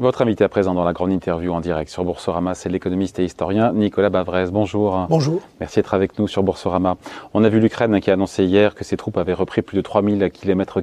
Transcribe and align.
Votre 0.00 0.22
invité 0.22 0.44
à 0.44 0.48
présent 0.48 0.74
dans 0.74 0.84
la 0.84 0.92
grande 0.92 1.10
interview 1.10 1.52
en 1.52 1.60
direct 1.60 1.90
sur 1.90 2.04
Boursorama, 2.04 2.54
c'est 2.54 2.68
l'économiste 2.68 3.18
et 3.18 3.24
historien 3.24 3.72
Nicolas 3.72 4.10
Bavrez. 4.10 4.46
Bonjour. 4.52 5.08
Bonjour. 5.10 5.40
Merci 5.58 5.80
d'être 5.80 5.92
avec 5.92 6.20
nous 6.20 6.28
sur 6.28 6.44
Boursorama. 6.44 6.96
On 7.34 7.42
a 7.42 7.48
vu 7.48 7.58
l'Ukraine 7.58 7.98
qui 7.98 8.08
a 8.08 8.12
annoncé 8.12 8.44
hier 8.44 8.76
que 8.76 8.84
ses 8.84 8.96
troupes 8.96 9.16
avaient 9.16 9.32
repris 9.32 9.60
plus 9.60 9.76
de 9.76 9.82
3000 9.82 10.30
km 10.30 10.82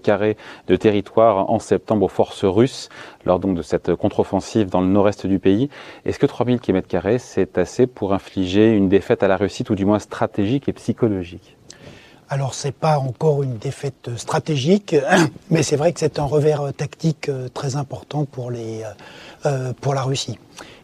de 0.67 0.75
territoire 0.75 1.49
en 1.49 1.59
septembre 1.59 2.03
aux 2.03 2.09
forces 2.09 2.43
russes 2.43 2.89
lors 3.23 3.39
donc 3.39 3.55
de 3.55 3.61
cette 3.61 3.95
contre-offensive 3.95 4.69
dans 4.69 4.81
le 4.81 4.87
nord-est 4.87 5.27
du 5.27 5.39
pays. 5.39 5.69
Est-ce 6.03 6.19
que 6.19 6.25
3000 6.25 6.59
km 6.59 7.17
c'est 7.17 7.57
assez 7.57 7.87
pour 7.87 8.13
infliger 8.13 8.73
une 8.73 8.89
défaite 8.89 9.23
à 9.23 9.29
la 9.29 9.37
Russie, 9.37 9.63
ou 9.69 9.75
du 9.75 9.85
moins 9.85 9.99
stratégique 9.99 10.67
et 10.67 10.73
psychologique? 10.73 11.54
Alors 12.29 12.53
c'est 12.53 12.71
pas 12.71 12.97
encore 12.97 13.43
une 13.43 13.57
défaite 13.57 14.09
stratégique, 14.17 14.95
mais 15.49 15.63
c'est 15.63 15.75
vrai 15.75 15.93
que 15.93 15.99
c'est 15.99 16.19
un 16.19 16.23
revers 16.23 16.73
tactique 16.73 17.29
euh, 17.29 17.49
très 17.49 17.75
important 17.75 18.25
pour, 18.25 18.51
les, 18.51 18.83
euh, 18.83 18.87
euh, 19.45 19.73
pour 19.79 19.93
la 19.93 20.01
Russie. 20.01 20.39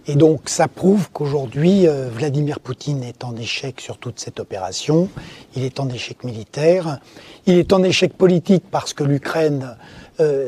Et 0.08 0.16
donc 0.16 0.50
ça 0.50 0.68
prouve 0.68 1.12
qu'aujourd'hui, 1.12 1.86
Vladimir 1.86 2.60
Poutine 2.60 3.04
est 3.04 3.24
en 3.24 3.36
échec 3.36 3.80
sur 3.80 4.00
toute 4.00 4.20
cette 4.20 4.40
opération, 4.40 5.10
il 5.56 5.64
est 5.64 5.80
en 5.80 5.88
échec 5.90 6.24
militaire, 6.24 6.98
il 7.46 7.60
est 7.60 7.72
en 7.72 7.84
échec 7.84 8.18
politique 8.18 8.64
parce 8.72 8.96
que 8.96 9.04
l'Ukraine 9.04 9.78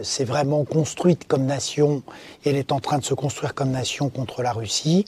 s'est 0.02 0.26
vraiment 0.26 0.64
construite 0.64 1.28
comme 1.28 1.46
nation, 1.46 2.02
et 2.44 2.50
elle 2.50 2.56
est 2.56 2.72
en 2.72 2.80
train 2.80 2.98
de 2.98 3.06
se 3.06 3.14
construire 3.14 3.54
comme 3.54 3.70
nation 3.70 4.10
contre 4.10 4.42
la 4.42 4.54
Russie. 4.54 5.06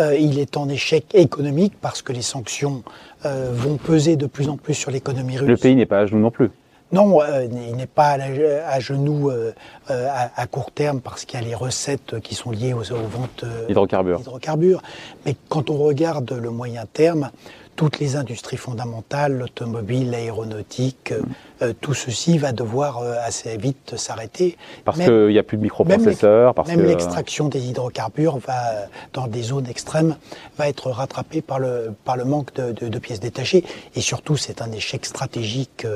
il 0.00 0.40
est 0.40 0.56
en 0.56 0.68
échec 0.68 1.04
économique 1.14 1.74
parce 1.80 2.02
que 2.02 2.12
les 2.12 2.22
sanctions 2.22 2.82
euh, 3.26 3.50
vont 3.52 3.76
peser 3.76 4.16
de 4.16 4.26
plus 4.26 4.48
en 4.48 4.56
plus 4.56 4.74
sur 4.74 4.90
l'économie 4.90 5.38
russe. 5.38 5.48
Le 5.48 5.56
pays 5.56 5.74
n'est 5.74 5.86
pas 5.86 6.00
à 6.00 6.06
genoux 6.06 6.20
non 6.20 6.30
plus. 6.30 6.50
Non, 6.92 7.20
euh, 7.20 7.46
il 7.50 7.76
n'est 7.76 7.86
pas 7.86 8.10
à, 8.10 8.80
genoux 8.80 9.28
euh, 9.30 9.52
à, 9.88 10.46
court 10.46 10.70
terme 10.70 11.00
parce 11.00 11.24
qu'il 11.24 11.40
y 11.40 11.42
a 11.42 11.46
les 11.46 11.54
recettes 11.54 12.20
qui 12.20 12.36
sont 12.36 12.52
liées 12.52 12.74
aux, 12.74 12.92
aux 12.92 13.08
ventes 13.10 13.44
d'hydrocarbures. 13.66 14.82
Mais 15.24 15.34
quand 15.48 15.68
on 15.68 15.78
regarde 15.78 16.32
le 16.32 16.50
moyen 16.50 16.84
terme, 16.92 17.30
toutes 17.76 17.98
les 18.00 18.16
industries 18.16 18.56
fondamentales, 18.56 19.38
l'automobile, 19.38 20.10
l'aéronautique, 20.10 21.12
euh, 21.12 21.22
euh, 21.62 21.72
tout 21.78 21.94
ceci 21.94 22.38
va 22.38 22.52
devoir 22.52 22.98
euh, 22.98 23.14
assez 23.22 23.56
vite 23.56 23.96
s'arrêter. 23.96 24.56
Parce 24.84 24.98
qu'il 24.98 25.28
n'y 25.28 25.38
a 25.38 25.42
plus 25.42 25.58
de 25.58 25.62
microprocesseurs. 25.62 26.54
Même 26.66 26.84
l'extraction 26.84 27.48
des 27.48 27.68
hydrocarbures 27.68 28.38
va, 28.38 28.86
dans 29.12 29.26
des 29.28 29.42
zones 29.42 29.66
extrêmes, 29.68 30.16
va 30.58 30.68
être 30.68 30.90
rattrapée 30.90 31.42
par 31.42 31.58
le, 31.58 31.94
par 32.04 32.16
le 32.16 32.24
manque 32.24 32.54
de, 32.54 32.72
de, 32.72 32.98
pièces 32.98 33.20
détachées. 33.20 33.64
Et 33.94 34.00
surtout, 34.00 34.36
c'est 34.36 34.62
un 34.62 34.72
échec 34.72 35.04
stratégique 35.04 35.86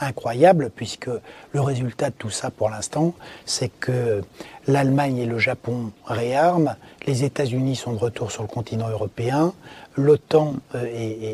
incroyable, 0.00 0.70
puisque 0.74 1.10
le 1.52 1.60
résultat 1.60 2.10
de 2.10 2.14
tout 2.16 2.30
ça, 2.30 2.50
pour 2.50 2.70
l'instant, 2.70 3.14
c'est 3.44 3.68
que 3.68 4.22
l'Allemagne 4.66 5.18
et 5.18 5.26
le 5.26 5.38
Japon 5.38 5.92
réarment, 6.06 6.76
les 7.06 7.24
États-Unis 7.24 7.76
sont 7.76 7.92
de 7.92 7.98
retour 7.98 8.30
sur 8.30 8.42
le 8.42 8.48
continent 8.48 8.88
européen, 8.88 9.52
l'OTAN 9.96 10.54
euh, 10.74 10.86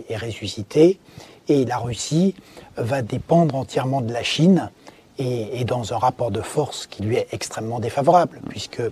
est, 0.08 0.16
ressuscitée 0.16 0.98
et 1.48 1.64
la 1.64 1.78
Russie 1.78 2.34
va 2.76 3.02
dépendre 3.02 3.54
entièrement 3.54 4.00
de 4.00 4.12
la 4.12 4.22
Chine 4.22 4.70
et, 5.18 5.64
dans 5.64 5.92
un 5.92 5.98
rapport 5.98 6.30
de 6.30 6.40
force 6.40 6.86
qui 6.86 7.02
lui 7.02 7.16
est 7.16 7.28
extrêmement 7.32 7.80
défavorable, 7.80 8.40
puisque 8.48 8.82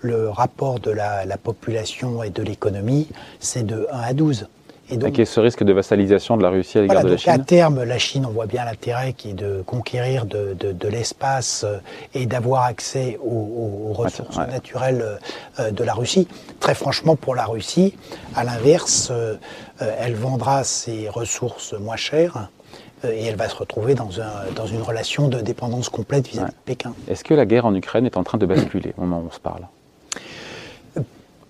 le 0.00 0.30
rapport 0.30 0.80
de 0.80 0.90
la, 0.90 1.24
la 1.24 1.36
population 1.36 2.22
et 2.22 2.30
de 2.30 2.42
l'économie, 2.42 3.08
c'est 3.40 3.64
de 3.64 3.86
1 3.92 3.98
à 4.00 4.12
12. 4.12 4.48
Et 4.88 4.96
donc, 4.96 5.20
ce 5.24 5.40
risque 5.40 5.64
de 5.64 5.72
vassalisation 5.72 6.36
de 6.36 6.42
la 6.42 6.50
Russie 6.50 6.78
à 6.78 6.82
l'égard 6.82 7.02
de 7.02 7.10
la 7.10 7.16
Chine 7.16 7.32
À 7.32 7.38
terme, 7.38 7.82
la 7.82 7.98
Chine, 7.98 8.24
on 8.24 8.30
voit 8.30 8.46
bien 8.46 8.64
l'intérêt 8.64 9.14
qui 9.14 9.30
est 9.30 9.34
de 9.34 9.62
conquérir 9.66 10.26
de, 10.26 10.54
de, 10.58 10.72
de 10.72 10.88
l'espace 10.88 11.64
euh, 11.64 11.78
et 12.14 12.26
d'avoir 12.26 12.62
accès 12.62 13.18
aux, 13.20 13.90
aux 13.90 13.92
ressources 13.92 14.36
naturelles 14.36 15.18
euh, 15.58 15.70
de 15.70 15.84
la 15.84 15.92
Russie. 15.92 16.28
Très 16.60 16.74
franchement, 16.74 17.16
pour 17.16 17.34
la 17.34 17.46
Russie, 17.46 17.94
à 18.36 18.44
l'inverse, 18.44 19.08
euh, 19.10 19.36
elle 19.78 20.14
vendra 20.14 20.62
ses 20.62 21.08
ressources 21.08 21.74
moins 21.74 21.96
chères 21.96 22.48
et 23.04 23.26
elle 23.26 23.36
va 23.36 23.48
se 23.48 23.56
retrouver 23.56 23.94
dans, 23.94 24.20
un, 24.20 24.52
dans 24.54 24.66
une 24.66 24.82
relation 24.82 25.28
de 25.28 25.40
dépendance 25.40 25.88
complète 25.88 26.28
vis-à-vis 26.28 26.52
de 26.52 26.56
Pékin. 26.64 26.94
Est-ce 27.08 27.24
que 27.24 27.34
la 27.34 27.44
guerre 27.44 27.66
en 27.66 27.74
Ukraine 27.74 28.06
est 28.06 28.16
en 28.16 28.24
train 28.24 28.38
de 28.38 28.46
basculer 28.46 28.94
au 28.96 29.02
moment 29.02 29.20
où 29.20 29.28
on 29.28 29.32
se 29.32 29.40
parle? 29.40 29.66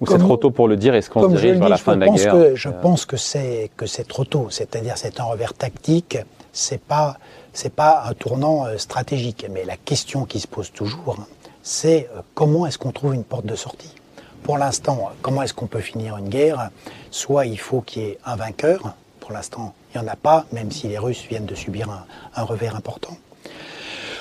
Ou 0.00 0.06
c'est 0.06 0.18
trop 0.18 0.36
tôt 0.36 0.50
pour 0.50 0.68
le 0.68 0.76
dire 0.76 0.94
Est-ce 0.94 1.08
qu'on 1.08 1.22
se 1.22 1.36
dirige 1.36 1.58
vers 1.58 1.68
la 1.68 1.78
fin 1.78 1.96
de 1.96 2.00
la 2.00 2.08
guerre 2.08 2.32
que, 2.32 2.54
Je 2.54 2.68
pense 2.68 3.06
que 3.06 3.16
c'est 3.16 3.70
que 3.76 3.86
c'est 3.86 4.06
trop 4.06 4.24
tôt. 4.24 4.48
C'est-à-dire 4.50 4.94
c'est 4.96 5.20
un 5.20 5.24
revers 5.24 5.54
tactique. 5.54 6.18
C'est 6.52 6.80
pas 6.80 7.16
c'est 7.52 7.74
pas 7.74 8.04
un 8.06 8.12
tournant 8.12 8.66
euh, 8.66 8.76
stratégique. 8.76 9.46
Mais 9.50 9.64
la 9.64 9.76
question 9.76 10.26
qui 10.26 10.40
se 10.40 10.46
pose 10.46 10.70
toujours, 10.72 11.16
c'est 11.62 12.08
euh, 12.14 12.20
comment 12.34 12.66
est-ce 12.66 12.78
qu'on 12.78 12.92
trouve 12.92 13.14
une 13.14 13.24
porte 13.24 13.46
de 13.46 13.56
sortie? 13.56 13.94
Pour 14.42 14.58
l'instant, 14.58 15.10
comment 15.22 15.42
est-ce 15.42 15.54
qu'on 15.54 15.66
peut 15.66 15.80
finir 15.80 16.18
une 16.18 16.28
guerre? 16.28 16.70
Soit 17.10 17.46
il 17.46 17.58
faut 17.58 17.80
qu'il 17.80 18.02
y 18.02 18.06
ait 18.06 18.18
un 18.24 18.36
vainqueur. 18.36 18.94
Pour 19.20 19.32
l'instant, 19.32 19.74
il 19.94 20.00
n'y 20.00 20.06
en 20.06 20.12
a 20.12 20.16
pas, 20.16 20.44
même 20.52 20.70
si 20.70 20.86
les 20.86 20.98
Russes 20.98 21.24
viennent 21.28 21.46
de 21.46 21.54
subir 21.54 21.90
un, 21.90 22.04
un 22.36 22.44
revers 22.44 22.76
important. 22.76 23.16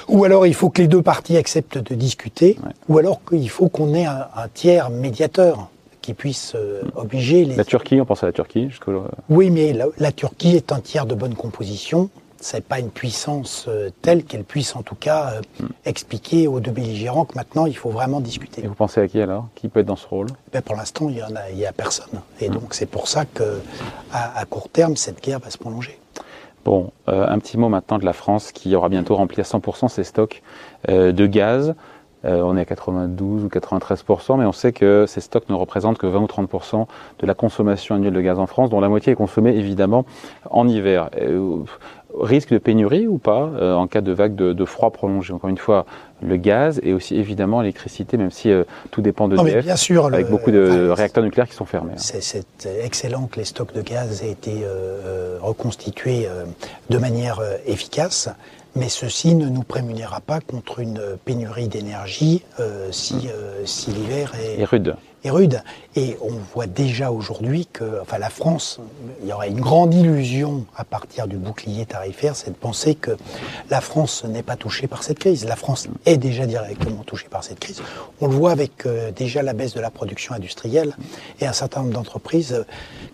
Ou 0.08 0.24
alors 0.24 0.46
il 0.46 0.54
faut 0.54 0.70
que 0.70 0.82
les 0.82 0.88
deux 0.88 1.02
parties 1.02 1.38
acceptent 1.38 1.78
de 1.78 1.96
discuter, 1.96 2.58
ou 2.90 2.98
alors 2.98 3.22
qu'il 3.28 3.50
faut 3.50 3.70
qu'on 3.70 3.94
ait 3.94 4.06
un, 4.06 4.28
tiers 4.54 4.90
médiateur 4.90 5.70
qui 6.02 6.14
puisse 6.14 6.54
euh, 6.56 6.84
obliger 6.96 7.46
les... 7.46 7.56
La 7.56 7.66
Turquie, 7.66 8.00
on 8.00 8.06
pense 8.06 8.22
à 8.24 8.28
la 8.28 8.32
Turquie 8.32 8.70
jusqu'au... 8.70 9.06
Oui, 9.30 9.50
mais 9.50 9.76
la, 9.98 10.12
Turquie 10.12 10.56
est 10.56 10.72
un 10.72 10.80
tiers 10.80 11.08
de 11.08 11.16
bonne 11.16 11.34
composition. 11.34 12.10
C'est 12.40 12.64
pas 12.64 12.80
une 12.80 12.92
puissance 12.92 13.66
euh, 13.68 13.90
telle 14.04 14.24
qu'elle 14.24 14.44
puisse 14.44 14.76
en 14.76 14.84
tout 14.84 14.94
cas 14.94 15.32
euh, 15.32 15.64
hmm. 15.64 15.70
expliquer 15.86 16.48
aux 16.48 16.60
deux 16.60 16.70
belligérants 16.70 17.26
que 17.26 17.34
maintenant 17.34 17.66
il 17.66 17.76
faut 17.76 17.90
vraiment 17.90 18.20
discuter. 18.20 18.64
Et 18.64 18.68
vous 18.68 18.76
pensez 18.76 19.02
à 19.02 19.08
qui 19.08 19.20
alors? 19.20 19.48
Qui 19.56 19.68
peut 19.68 19.80
être 19.80 19.88
dans 19.88 19.96
ce 19.96 20.06
rôle? 20.06 20.28
Ben 20.54 20.62
Pour 20.62 20.76
l'instant, 20.76 21.10
il 21.10 21.18
y 21.18 21.24
en 21.24 21.36
a, 21.36 21.72
personne. 21.72 22.22
Et 22.40 22.50
hmm. 22.50 22.54
donc 22.54 22.76
c'est 22.76 22.86
pour 22.86 23.08
ça 23.08 23.26
que 23.26 23.62
à 24.14 24.46
court 24.46 24.70
terme, 24.70 24.96
cette 24.96 25.24
guerre 25.24 25.40
va 25.40 25.50
se 25.50 25.58
prolonger. 25.58 25.98
Bon, 26.66 26.90
euh, 27.10 27.28
un 27.30 27.38
petit 27.38 27.60
mot 27.60 27.70
maintenant 27.70 28.00
de 28.00 28.06
la 28.06 28.14
France 28.14 28.52
qui 28.52 28.76
aura 28.76 28.90
bientôt 28.90 29.16
rempli 29.16 29.40
à 29.40 29.44
100% 29.44 29.88
ses 29.88 30.04
stocks 30.04 30.42
euh, 30.90 31.12
de 31.12 31.28
gaz. 31.28 31.76
Euh, 32.26 32.42
on 32.42 32.58
est 32.58 32.62
à 32.62 32.66
92 32.66 33.44
ou 33.44 33.48
93%, 33.50 34.40
mais 34.40 34.46
on 34.46 34.52
sait 34.52 34.74
que 34.74 35.06
ces 35.08 35.22
stocks 35.22 35.48
ne 35.48 35.54
représentent 35.54 36.00
que 36.00 36.08
20 36.08 36.22
ou 36.22 36.26
30% 36.26 36.88
de 37.20 37.28
la 37.28 37.36
consommation 37.36 37.94
annuelle 37.94 38.14
de 38.14 38.22
gaz 38.22 38.40
en 38.40 38.48
France, 38.48 38.72
dont 38.72 38.80
la 38.80 38.90
moitié 38.90 39.14
est 39.14 39.16
consommée 39.16 39.56
évidemment 39.56 40.06
en 40.50 40.68
hiver 40.68 41.12
risque 42.20 42.52
de 42.52 42.58
pénurie 42.58 43.08
ou 43.08 43.18
pas 43.18 43.50
euh, 43.56 43.74
en 43.74 43.88
cas 43.88 44.02
de 44.02 44.12
vague 44.12 44.36
de, 44.36 44.66
froid 44.66 44.92
prolongé? 44.92 45.34
Encore 45.34 45.50
une 45.50 45.58
fois, 45.58 45.86
le 46.22 46.38
gaz 46.38 46.80
et 46.84 46.94
aussi 46.94 47.16
évidemment 47.16 47.62
l'électricité, 47.62 48.18
même 48.18 48.32
si 48.32 48.52
euh, 48.52 48.64
tout 48.92 49.02
dépend 49.02 49.28
de 49.28 49.36
bien 49.62 49.76
sûr, 49.76 50.06
avec 50.06 50.30
beaucoup 50.30 50.52
de 50.52 50.90
réacteurs 50.90 51.24
nucléaires 51.24 51.50
qui 51.50 51.56
sont 51.56 51.66
fermés. 51.66 51.94
Hein. 51.94 52.20
C'est 52.20 52.46
excellent 52.84 53.28
que 53.28 53.38
les 53.40 53.46
stocks 53.46 53.74
de 53.74 53.82
gaz 53.82 54.24
aient 54.24 54.32
été 54.32 54.62
euh, 54.64 55.38
reconstitués 55.42 56.28
de 56.90 56.98
manière 56.98 57.42
efficace. 57.66 58.30
Mais 58.78 58.90
ceci 58.90 59.36
ne 59.36 59.48
nous 59.48 59.64
prémunira 59.64 60.20
pas 60.20 60.42
contre 60.42 60.80
une 60.80 61.00
pénurie 61.24 61.70
d'énergie 61.70 62.44
si, 62.92 63.16
mmh. 63.16 63.30
si 63.64 63.92
l'hiver 63.92 64.34
est, 64.36 64.66
rude 64.66 64.96
rude. 65.30 65.62
Et 65.96 66.18
on 66.22 66.34
voit 66.54 66.68
déjà 66.68 67.12
aujourd'hui 67.12 67.68
que, 67.72 68.02
enfin, 68.02 68.18
la 68.18 68.30
France, 68.30 68.80
il 69.22 69.30
y 69.30 69.34
aurait 69.34 69.50
une 69.50 69.62
grande 69.62 69.94
illusion 69.94 70.66
à 70.76 70.84
partir 70.84 71.28
du 71.28 71.38
bouclier 71.38 71.86
tarifaire, 71.86 72.36
c'est 72.36 72.52
de 72.52 72.56
penser 72.56 72.96
que 72.96 73.12
la 73.70 73.82
France 73.82 74.24
n'est 74.26 74.44
pas 74.44 74.56
touchée 74.56 74.88
par 74.88 75.04
cette 75.04 75.20
crise. 75.20 75.46
La 75.46 75.56
France 75.56 75.88
est 76.06 76.18
déjà 76.18 76.46
directement 76.46 77.04
touchée 77.04 77.28
par 77.30 77.44
cette 77.44 77.60
crise. 77.60 77.82
On 78.22 78.28
le 78.28 78.34
voit 78.34 78.52
avec 78.52 78.86
euh, 78.86 79.12
déjà 79.12 79.42
la 79.42 79.54
baisse 79.54 79.74
de 79.74 79.80
la 79.80 79.92
production 79.92 80.36
industrielle 80.36 80.96
et 81.40 81.48
un 81.48 81.54
certain 81.54 81.82
nombre 81.82 81.94
d'entreprises 81.94 82.54
euh, 82.54 82.64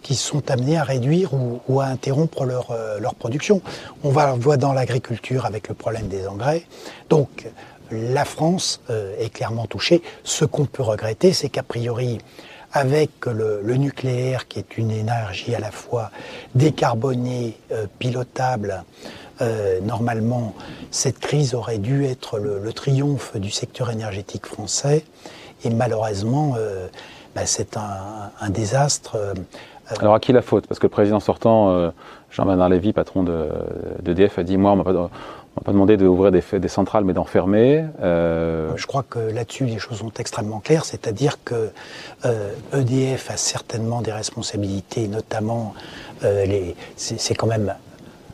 qui 0.01 0.15
sont 0.15 0.49
amenées 0.49 0.77
à 0.77 0.83
réduire 0.83 1.31
ou, 1.33 1.79
à 1.79 1.85
interrompre 1.85 2.45
leur, 2.45 2.71
euh, 2.71 2.99
production. 3.19 3.61
On 4.03 4.09
le 4.09 4.39
voir 4.39 4.57
dans 4.57 4.73
l'agriculture 4.73 5.45
avec 5.45 5.67
le 5.67 5.75
problème 5.75 6.07
des 6.07 6.27
engrais. 6.27 6.63
Donc, 7.09 7.47
la 7.91 8.25
France 8.25 8.81
euh, 8.89 9.13
est 9.19 9.29
clairement 9.29 9.65
touchée. 9.65 10.01
Ce 10.23 10.45
qu'on 10.45 10.65
peut 10.65 10.83
regretter, 10.83 11.33
c'est 11.33 11.49
qu'a 11.49 11.63
priori, 11.63 12.19
avec 12.73 13.25
le, 13.25 13.61
nucléaire, 13.75 14.47
qui 14.47 14.59
est 14.59 14.77
une 14.77 14.91
énergie 14.91 15.53
à 15.53 15.59
la 15.59 15.71
fois 15.71 16.09
décarbonée, 16.55 17.57
euh, 17.71 17.85
pilotable, 17.99 18.83
euh, 19.41 19.79
normalement, 19.81 20.53
cette 20.91 21.19
crise 21.19 21.53
aurait 21.53 21.79
dû 21.79 22.05
être 22.05 22.37
le, 22.39 22.73
triomphe 22.73 23.35
du 23.37 23.49
secteur 23.49 23.89
énergétique 23.89 24.45
français. 24.45 25.03
Et 25.63 25.69
malheureusement, 25.69 26.55
bah, 27.35 27.45
c'est 27.45 27.77
un, 27.77 28.49
désastre. 28.49 29.17
Alors 29.99 30.15
à 30.15 30.19
qui 30.19 30.31
la 30.31 30.41
faute? 30.41 30.65
Parce 30.67 30.79
que 30.79 30.85
le 30.85 30.91
président 30.91 31.19
sortant, 31.19 31.91
Jean-Bernard 32.31 32.69
Lévy, 32.69 32.93
patron 32.93 33.23
d'EDF, 34.01 34.39
a 34.39 34.43
dit, 34.43 34.57
moi, 34.57 34.71
on 34.71 35.09
on 35.55 35.61
va 35.61 35.65
pas 35.65 35.71
demander 35.73 35.97
d'ouvrir 35.97 36.31
des, 36.31 36.41
des, 36.59 36.67
centrales, 36.69 37.03
mais 37.03 37.13
d'en 37.13 37.25
fermer. 37.25 37.85
Euh... 38.01 38.71
Je 38.77 38.87
crois 38.87 39.03
que 39.03 39.19
là-dessus, 39.19 39.65
les 39.65 39.79
choses 39.79 39.97
sont 39.97 40.11
extrêmement 40.17 40.59
claires, 40.59 40.85
c'est-à-dire 40.85 41.37
que 41.43 41.71
euh, 42.25 42.53
EDF 42.73 43.29
a 43.29 43.37
certainement 43.37 44.01
des 44.01 44.13
responsabilités, 44.13 45.09
notamment, 45.09 45.73
euh, 46.23 46.71
c'est 46.95 47.35
quand 47.35 47.47
même 47.47 47.75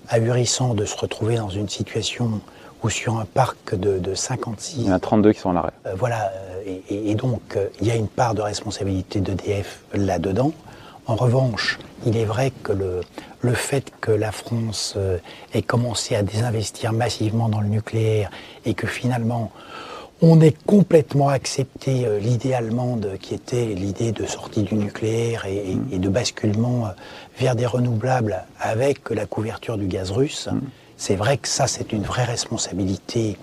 ahurissant 0.10 0.76
de 0.76 0.86
se 0.86 0.96
retrouver 0.96 1.38
dans 1.38 1.50
une 1.50 1.70
situation 1.70 2.40
où 2.84 2.90
sur 2.90 3.18
un 3.18 3.26
parc 3.26 3.74
de, 3.74 3.98
de 3.98 4.14
56. 4.14 4.78
Il 4.78 4.88
y 4.88 4.92
en 4.92 4.94
a 4.94 5.00
32 5.00 5.34
qui 5.34 5.40
sont 5.40 5.50
à 5.50 5.54
l'arrêt. 5.54 5.72
Euh, 5.88 5.94
voilà, 5.98 6.32
et, 6.68 6.84
et, 7.12 7.16
donc 7.16 7.58
il 7.82 7.88
y 7.88 7.92
a 7.92 7.96
une 7.96 8.08
part 8.08 8.36
de 8.36 8.42
responsabilité 8.42 9.22
d'EDF 9.22 9.82
là-dedans. 9.94 10.52
En 11.08 11.16
revanche, 11.16 11.80
il 12.06 12.16
est 12.16 12.26
vrai 12.26 12.52
que 12.64 12.74
le, 12.74 13.02
le 13.42 13.54
fait 13.54 13.92
que 14.02 14.12
la 14.12 14.32
France 14.32 14.94
euh, 14.98 15.18
ait 15.54 15.62
commencé 15.62 16.16
à 16.16 16.24
désinvestir 16.24 16.94
massivement 16.94 17.50
dans 17.50 17.62
le 17.62 17.68
nucléaire 17.68 18.32
et 18.66 18.74
que 18.74 18.88
finalement 18.88 19.52
on 20.22 20.42
ait 20.42 20.56
complètement 20.66 21.30
accepté 21.30 22.06
euh, 22.06 22.20
l'idée 22.20 22.54
allemande 22.54 23.18
qui 23.22 23.36
était 23.36 23.66
l'idée 23.66 24.12
de 24.12 24.26
sortie 24.26 24.64
du 24.64 24.76
nucléaire 24.76 25.46
et, 25.46 25.78
et 25.92 26.00
de 26.00 26.10
basculement 26.10 26.88
euh, 26.88 26.90
vers 27.38 27.56
des 27.56 27.68
renouvelables 27.68 28.44
avec 28.60 29.10
la 29.12 29.26
couverture 29.26 29.78
du 29.78 29.88
gaz 29.88 30.10
russe, 30.10 30.50
c'est 30.98 31.16
vrai 31.16 31.38
que 31.38 31.48
ça 31.48 31.68
c'est 31.68 31.94
une 31.94 32.04
vraie 32.04 32.24
responsabilité 32.24 33.38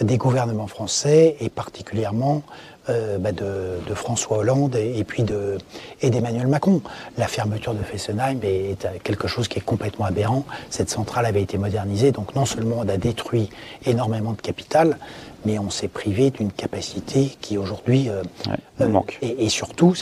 des 0.00 0.16
gouvernements 0.16 0.68
français 0.68 1.36
et 1.40 1.48
particulièrement 1.48 2.42
euh, 2.88 3.18
bah, 3.18 3.32
de, 3.32 3.78
de 3.88 3.94
François 3.94 4.38
Hollande 4.38 4.76
et, 4.76 4.98
et 4.98 5.04
puis 5.04 5.22
de 5.22 5.58
et 6.00 6.10
d'Emmanuel 6.10 6.46
Macron. 6.46 6.82
La 7.18 7.26
fermeture 7.28 7.74
de 7.74 7.82
Fessenheim 7.82 8.40
est 8.42 8.86
quelque 9.02 9.28
chose 9.28 9.48
qui 9.48 9.58
est 9.58 9.64
complètement 9.64 10.04
aberrant. 10.06 10.44
Cette 10.70 10.90
centrale 10.90 11.26
avait 11.26 11.42
été 11.42 11.58
modernisée, 11.58 12.12
donc 12.12 12.34
non 12.34 12.44
seulement 12.44 12.76
on 12.78 12.88
a 12.88 12.96
détruit 12.96 13.50
énormément 13.86 14.32
de 14.32 14.40
capital, 14.40 14.98
mais 15.44 15.58
on 15.58 15.70
s'est 15.70 15.88
privé 15.88 16.30
d'une 16.30 16.52
capacité 16.52 17.36
qui 17.40 17.58
aujourd'hui 17.58 18.08
euh, 18.08 18.22
Ouais, 18.48 18.56
il 18.80 18.86
manque. 18.88 19.18
et, 19.22 19.44
et 19.44 19.48
surtout, 19.48 19.94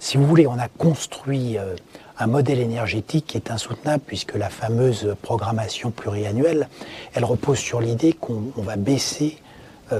si 0.00 0.16
vous 0.16 0.26
voulez, 0.26 0.46
on 0.46 0.58
a 0.58 0.68
construit 0.68 1.58
euh, 1.58 1.74
un 2.18 2.26
modèle 2.26 2.58
énergétique 2.58 3.26
qui 3.28 3.36
est 3.36 3.50
insoutenable 3.50 4.02
puisque 4.06 4.34
la 4.34 4.48
fameuse 4.48 5.14
programmation 5.22 5.90
pluriannuelle, 5.92 6.68
elle 7.14 7.24
repose 7.24 7.58
sur 7.58 7.80
l'idée 7.80 8.12
qu'on 8.12 8.42
on 8.56 8.62
va 8.62 8.76
baisser 8.76 9.36
euh, 9.38 9.47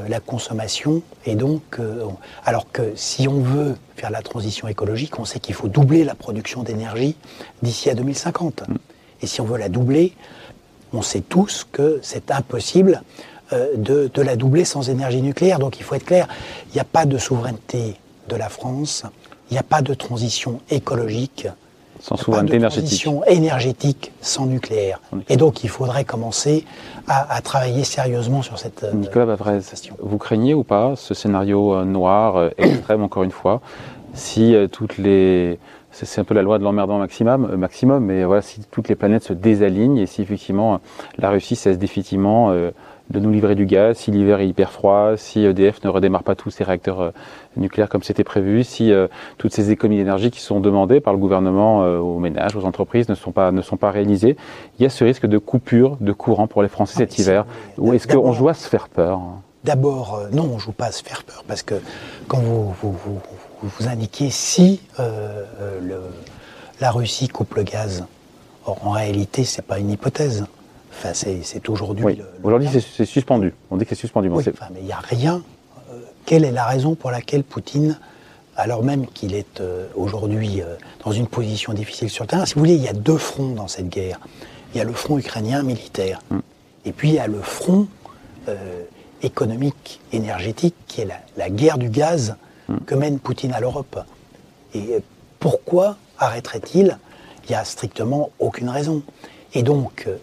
la 0.08 0.20
consommation 0.20 1.02
et 1.24 1.34
donc, 1.34 1.78
euh, 1.78 2.04
alors 2.44 2.70
que 2.70 2.92
si 2.94 3.28
on 3.28 3.40
veut 3.40 3.74
faire 3.96 4.10
la 4.10 4.22
transition 4.22 4.68
écologique, 4.68 5.18
on 5.18 5.24
sait 5.24 5.40
qu'il 5.40 5.54
faut 5.54 5.68
doubler 5.68 6.04
la 6.04 6.14
production 6.14 6.62
d'énergie 6.62 7.16
d'ici 7.62 7.90
à 7.90 7.94
2050. 7.94 8.64
Et 9.22 9.26
si 9.26 9.40
on 9.40 9.44
veut 9.44 9.58
la 9.58 9.68
doubler, 9.68 10.14
on 10.92 11.02
sait 11.02 11.20
tous 11.20 11.66
que 11.70 11.98
c'est 12.02 12.30
impossible 12.30 13.02
euh, 13.52 13.76
de, 13.76 14.10
de 14.12 14.22
la 14.22 14.36
doubler 14.36 14.64
sans 14.64 14.90
énergie 14.90 15.22
nucléaire. 15.22 15.58
Donc 15.58 15.78
il 15.78 15.82
faut 15.82 15.94
être 15.94 16.06
clair, 16.06 16.28
il 16.70 16.74
n'y 16.74 16.80
a 16.80 16.84
pas 16.84 17.06
de 17.06 17.18
souveraineté 17.18 17.96
de 18.28 18.36
la 18.36 18.48
France, 18.48 19.04
il 19.50 19.54
n'y 19.54 19.58
a 19.58 19.62
pas 19.62 19.82
de 19.82 19.94
transition 19.94 20.60
écologique, 20.70 21.48
Sans 22.00 22.14
il 22.14 22.18
n'y 22.18 22.20
a 22.20 22.24
souveraineté 22.24 22.50
pas 22.50 22.52
de 22.52 22.56
énergétique. 22.58 22.84
transition 23.02 23.24
énergétique 23.26 24.12
sans 24.20 24.46
nucléaire. 24.46 25.00
Sans 25.10 25.16
nucléaire. 25.16 25.34
Et 25.34 25.36
donc 25.36 25.64
il 25.64 25.68
faudrait 25.70 26.04
commencer 26.04 26.64
à, 27.06 27.34
à 27.34 27.40
travailler 27.40 27.84
sérieusement 27.84 28.42
sur 28.42 28.58
cette 28.58 28.84
euh, 28.84 28.92
Nicolas 28.92 29.26
Bavrez, 29.26 29.60
question. 29.68 29.96
vous 30.00 30.18
craignez 30.18 30.54
ou 30.54 30.64
pas 30.64 30.94
ce 30.96 31.14
scénario 31.14 31.74
euh, 31.74 31.84
noir, 31.84 32.36
euh, 32.36 32.50
extrême 32.58 33.02
encore 33.02 33.22
une 33.22 33.30
fois, 33.30 33.60
si 34.14 34.54
toutes 34.72 34.98
les... 34.98 35.58
C'est 35.90 36.20
un 36.20 36.24
peu 36.24 36.34
la 36.34 36.42
loi 36.42 36.58
de 36.58 36.64
l'emmerdant 36.64 36.98
maximum, 36.98 37.56
maximum, 37.56 38.04
mais 38.04 38.22
voilà, 38.24 38.42
si 38.42 38.60
toutes 38.70 38.88
les 38.88 38.94
planètes 38.94 39.24
se 39.24 39.32
désalignent 39.32 39.96
et 39.98 40.06
si 40.06 40.22
effectivement 40.22 40.80
la 41.16 41.30
Russie 41.30 41.56
cesse 41.56 41.78
définitivement 41.78 42.50
euh, 42.50 42.70
de 43.10 43.20
nous 43.20 43.30
livrer 43.30 43.54
du 43.54 43.64
gaz, 43.66 43.96
si 43.96 44.10
l'hiver 44.10 44.40
est 44.40 44.48
hyper 44.48 44.70
froid, 44.70 45.16
si 45.16 45.44
EDF 45.44 45.82
ne 45.84 45.88
redémarre 45.88 46.22
pas 46.22 46.34
tous 46.34 46.50
ses 46.50 46.62
réacteurs 46.64 47.00
euh, 47.00 47.10
nucléaires 47.56 47.88
comme 47.88 48.02
c'était 48.02 48.24
prévu, 48.24 48.64
si 48.64 48.92
euh, 48.92 49.08
toutes 49.38 49.52
ces 49.54 49.70
économies 49.70 49.98
d'énergie 49.98 50.30
qui 50.30 50.40
sont 50.40 50.60
demandées 50.60 51.00
par 51.00 51.14
le 51.14 51.18
gouvernement 51.18 51.82
euh, 51.84 51.98
aux 51.98 52.18
ménages, 52.18 52.54
aux 52.54 52.64
entreprises 52.64 53.08
ne 53.08 53.14
sont 53.14 53.32
pas 53.32 53.50
ne 53.50 53.62
sont 53.62 53.76
pas 53.78 53.90
réalisées, 53.90 54.36
il 54.78 54.82
y 54.82 54.86
a 54.86 54.90
ce 54.90 55.04
risque 55.04 55.26
de 55.26 55.38
coupure 55.38 55.96
de 56.00 56.12
courant 56.12 56.46
pour 56.46 56.62
les 56.62 56.68
Français 56.68 56.94
Ah, 56.96 56.98
cet 57.00 57.12
si 57.12 57.22
hiver. 57.22 57.46
Ou 57.78 57.94
est-ce 57.94 58.06
qu'on 58.06 58.32
joue 58.32 58.48
à 58.48 58.54
se 58.54 58.68
faire 58.68 58.88
peur 58.88 59.18
hein? 59.18 59.40
D'abord, 59.64 60.14
euh, 60.14 60.28
non, 60.30 60.48
on 60.54 60.58
joue 60.58 60.72
pas 60.72 60.86
à 60.86 60.92
se 60.92 61.02
faire 61.02 61.24
peur 61.24 61.44
parce 61.48 61.62
que 61.62 61.74
quand 62.28 62.38
vous 62.38 62.72
vous, 62.82 62.92
vous, 62.92 63.20
vous- 63.62 63.68
vous 63.80 63.88
indiquez 63.88 64.30
si 64.30 64.80
le- 64.98 66.00
la 66.80 66.90
Russie 66.92 67.26
coupe 67.28 67.54
le 67.54 67.64
gaz, 67.64 68.04
or 68.66 68.86
en 68.86 68.90
réalité 68.90 69.44
c'est 69.44 69.62
pas 69.66 69.78
une 69.78 69.90
hypothèse. 69.90 70.44
Enfin, 70.98 71.14
c'est 71.14 71.68
aujourd'hui. 71.68 72.04
Oui. 72.04 72.22
Aujourd'hui, 72.42 72.68
c'est 72.72 73.04
suspendu. 73.04 73.54
On 73.70 73.76
dit 73.76 73.84
que 73.84 73.90
c'est 73.90 74.00
suspendu. 74.00 74.28
Oui, 74.28 74.44
enfin, 74.52 74.66
mais 74.72 74.80
il 74.80 74.86
n'y 74.86 74.92
a 74.92 74.98
rien. 74.98 75.42
Euh, 75.92 76.00
quelle 76.26 76.44
est 76.44 76.50
la 76.50 76.64
raison 76.64 76.96
pour 76.96 77.12
laquelle 77.12 77.44
Poutine, 77.44 78.00
alors 78.56 78.82
même 78.82 79.06
qu'il 79.06 79.34
est 79.34 79.60
euh, 79.60 79.86
aujourd'hui 79.94 80.60
euh, 80.60 80.74
dans 81.04 81.12
une 81.12 81.28
position 81.28 81.72
difficile 81.72 82.10
sur 82.10 82.24
le 82.24 82.28
terrain, 82.28 82.46
si 82.46 82.54
vous 82.54 82.60
voulez, 82.60 82.74
il 82.74 82.82
y 82.82 82.88
a 82.88 82.92
deux 82.92 83.16
fronts 83.16 83.54
dans 83.54 83.68
cette 83.68 83.88
guerre. 83.88 84.18
Il 84.74 84.78
y 84.78 84.80
a 84.80 84.84
le 84.84 84.92
front 84.92 85.18
ukrainien 85.18 85.62
militaire, 85.62 86.20
et 86.84 86.90
puis 86.90 87.10
il 87.10 87.14
y 87.14 87.20
a 87.20 87.28
le 87.28 87.40
front 87.40 87.86
économique, 89.22 90.00
énergétique, 90.12 90.74
qui 90.86 91.02
est 91.02 91.04
la, 91.04 91.18
la 91.36 91.48
guerre 91.48 91.78
du 91.78 91.90
gaz 91.90 92.36
que 92.86 92.94
mène 92.94 93.18
Poutine 93.18 93.52
à 93.52 93.60
l'Europe. 93.60 93.98
Et 94.74 94.98
pourquoi 95.38 95.96
arrêterait-il? 96.18 96.98
Il 97.44 97.52
n'y 97.52 97.56
a 97.56 97.64
strictement 97.64 98.30
aucune 98.38 98.68
raison. 98.68 99.02
Et 99.54 99.62
donc, 99.62 100.06
euh, 100.06 100.16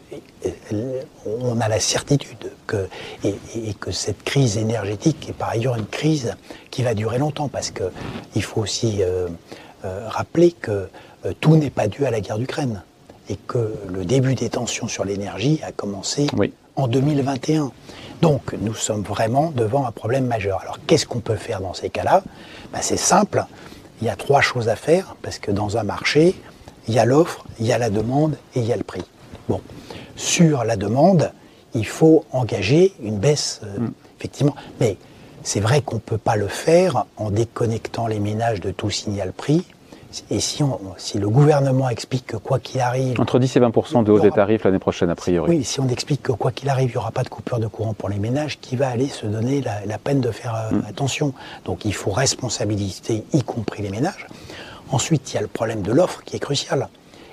euh, 0.73 1.01
on 1.25 1.59
a 1.59 1.67
la 1.67 1.79
certitude 1.79 2.51
que, 2.67 2.87
et, 3.23 3.35
et 3.55 3.73
que 3.73 3.91
cette 3.91 4.23
crise 4.23 4.57
énergétique 4.57 5.27
est 5.29 5.33
par 5.33 5.49
ailleurs 5.49 5.75
une 5.75 5.87
crise 5.87 6.35
qui 6.69 6.83
va 6.83 6.93
durer 6.93 7.17
longtemps, 7.17 7.47
parce 7.47 7.71
qu'il 7.71 8.43
faut 8.43 8.61
aussi 8.61 9.01
euh, 9.01 9.27
euh, 9.83 10.07
rappeler 10.09 10.51
que 10.51 10.87
euh, 11.25 11.33
tout 11.39 11.55
n'est 11.55 11.71
pas 11.71 11.87
dû 11.87 12.05
à 12.05 12.11
la 12.11 12.21
guerre 12.21 12.37
d'Ukraine, 12.37 12.83
et 13.27 13.37
que 13.47 13.73
le 13.91 14.05
début 14.05 14.35
des 14.35 14.49
tensions 14.49 14.87
sur 14.87 15.03
l'énergie 15.03 15.59
a 15.63 15.71
commencé 15.71 16.27
Oui. 16.37 16.53
en 16.75 16.87
2021. 16.87 17.71
Donc 18.21 18.53
nous 18.61 18.75
sommes 18.75 19.01
vraiment 19.01 19.49
devant 19.49 19.87
un 19.87 19.91
problème 19.91 20.27
majeur. 20.27 20.61
Alors 20.61 20.77
qu'est-ce 20.85 21.07
qu'on 21.07 21.19
peut 21.19 21.35
faire 21.35 21.61
dans 21.61 21.73
ces 21.73 21.89
cas-là? 21.89 22.21
Ben, 22.71 22.79
C'est 22.83 22.97
simple, 22.97 23.43
il 24.01 24.07
y 24.07 24.09
a 24.11 24.15
trois 24.15 24.41
choses 24.41 24.69
à 24.69 24.75
faire, 24.75 25.15
parce 25.23 25.39
que 25.39 25.49
dans 25.49 25.77
un 25.77 25.83
marché, 25.83 26.35
il 26.87 26.93
y 26.93 26.99
a 26.99 27.05
l'offre, 27.05 27.43
il 27.59 27.65
y 27.65 27.73
a 27.73 27.79
la 27.79 27.89
demande 27.89 28.37
et 28.53 28.59
il 28.59 28.65
y 28.65 28.73
a 28.73 28.77
le 28.77 28.83
prix. 28.83 29.03
Bon, 29.49 29.61
sur 30.15 30.63
la 30.63 30.75
demande, 30.75 31.31
il 31.73 31.85
faut 31.85 32.25
engager 32.31 32.93
une 33.01 33.17
baisse, 33.17 33.61
euh, 33.63 33.87
effectivement. 34.17 34.55
Mais 34.79 34.97
c'est 35.43 35.59
vrai 35.59 35.81
qu'on 35.81 35.95
ne 35.95 35.99
peut 36.01 36.17
pas 36.17 36.35
le 36.35 36.47
faire 36.47 37.05
en 37.17 37.29
déconnectant 37.31 38.07
les 38.07 38.19
ménages 38.19 38.61
de 38.61 38.71
tout 38.71 38.89
signal 38.89 39.33
prix. 39.33 39.65
Et 40.31 40.39
si, 40.39 40.63
on- 40.63 40.79
si 40.95 41.17
le 41.19 41.27
gouvernement 41.29 41.89
explique 41.89 42.25
que 42.25 42.37
quoi 42.37 42.57
qu'il 42.59 42.79
arrive, 42.79 43.19
Entre 43.19 43.37
10 43.37 43.57
et 43.57 43.59
20% 43.59 44.01
de 44.01 44.11
hausse 44.13 44.21
des 44.21 44.31
tarifs 44.31 44.63
l'année 44.63 44.79
prochaine, 44.79 45.09
a 45.09 45.15
priori. 45.15 45.49
oui, 45.57 45.63
si 45.65 45.81
on 45.81 45.89
explique 45.89 46.23
que 46.23 46.31
quoi 46.31 46.53
qu'il 46.53 46.69
arrive, 46.69 46.87
il 46.89 46.93
n'y 46.93 46.97
aura 46.97 47.11
pas 47.11 47.23
de 47.23 47.27
coupure 47.29 47.59
de 47.59 47.67
courant 47.67 47.93
pour 47.93 48.07
les 48.07 48.17
ménages, 48.17 48.57
qui 48.61 48.77
va 48.77 48.87
aller 48.87 49.09
se 49.09 49.25
donner 49.25 49.61
la, 49.61 49.85
la 49.85 49.97
peine 49.97 50.21
de 50.21 50.31
faire 50.31 50.55
euh, 50.71 50.79
attention 50.87 51.33
Donc 51.65 51.83
il 51.83 51.93
faut 51.93 52.11
responsabiliser, 52.11 53.25
y 53.33 53.43
compris 53.43 53.83
les 53.83 53.89
ménages. 53.89 54.25
Ensuite, 54.89 55.33
il 55.33 55.35
y 55.35 55.37
a 55.37 55.41
le 55.41 55.47
problème 55.47 55.81
de 55.81 55.91
l'offre 55.91 56.21
qui 56.23 56.37
est 56.37 56.39
crucial. 56.39 56.87